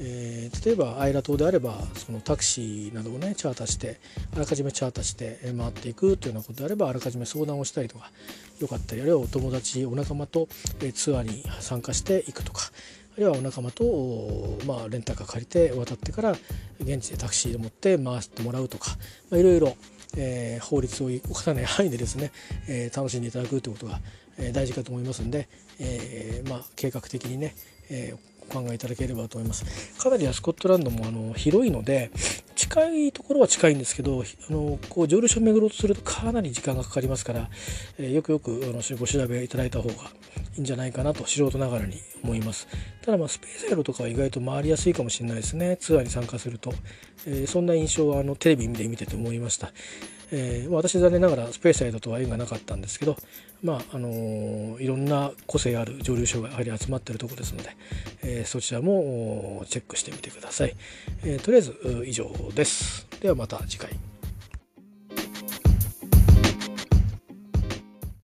[0.00, 4.00] えー、例えばアイラ島であればそのタクシーなどをねチャーターして
[4.34, 8.10] あらかじめチャーターして回っていくというようなことであればあらかじめ相談をしたりとか
[8.60, 10.48] よかったりあるいはお友達お仲間と
[10.94, 12.62] ツアーに参加していくとか
[13.14, 16.32] あるいはお仲間と、まあ、レンタカー借りて渡ってから
[16.80, 18.90] 現地でタクシーで持って回してもらうとか、
[19.30, 19.76] まあ、いろいろ、
[20.16, 22.32] えー、法律を犯さない範囲でですね、
[22.68, 24.00] えー、楽しんでいただくということが
[24.38, 25.48] え大事かと思いますんで、
[25.78, 27.54] えー、まあ、計画的にね、
[27.90, 29.98] えー、お考えいただければと思います。
[29.98, 32.10] かなりスコットランドもあの広いので
[32.54, 37.48] 近いところは近いんですけどあのこう蒸留所を巡ろうとするとかなり時間がかかりますから、
[37.98, 42.68] えー、よくよくあのご調べいただいた方がいいんじゃないかなと素人ながらに思います。
[43.02, 45.76] ただまあスペースエロとかは意外と回りやすいかもしれないですね。
[45.78, 46.72] ツアーに参加すると、
[47.26, 49.72] えー、そんな印象はあのテレビで見てて思いました、
[50.30, 53.16] えー、私残念ながらスペースサイドとは縁がなかったんですけど
[53.64, 57.70] まああのー、いろんな個性ある蒸留所がやはり集まってるとこですので、
[58.22, 60.76] えー、そちらもチェックしてみてください、
[61.24, 63.06] えー、とりあえず以上です。
[63.20, 64.13] ではまた次回。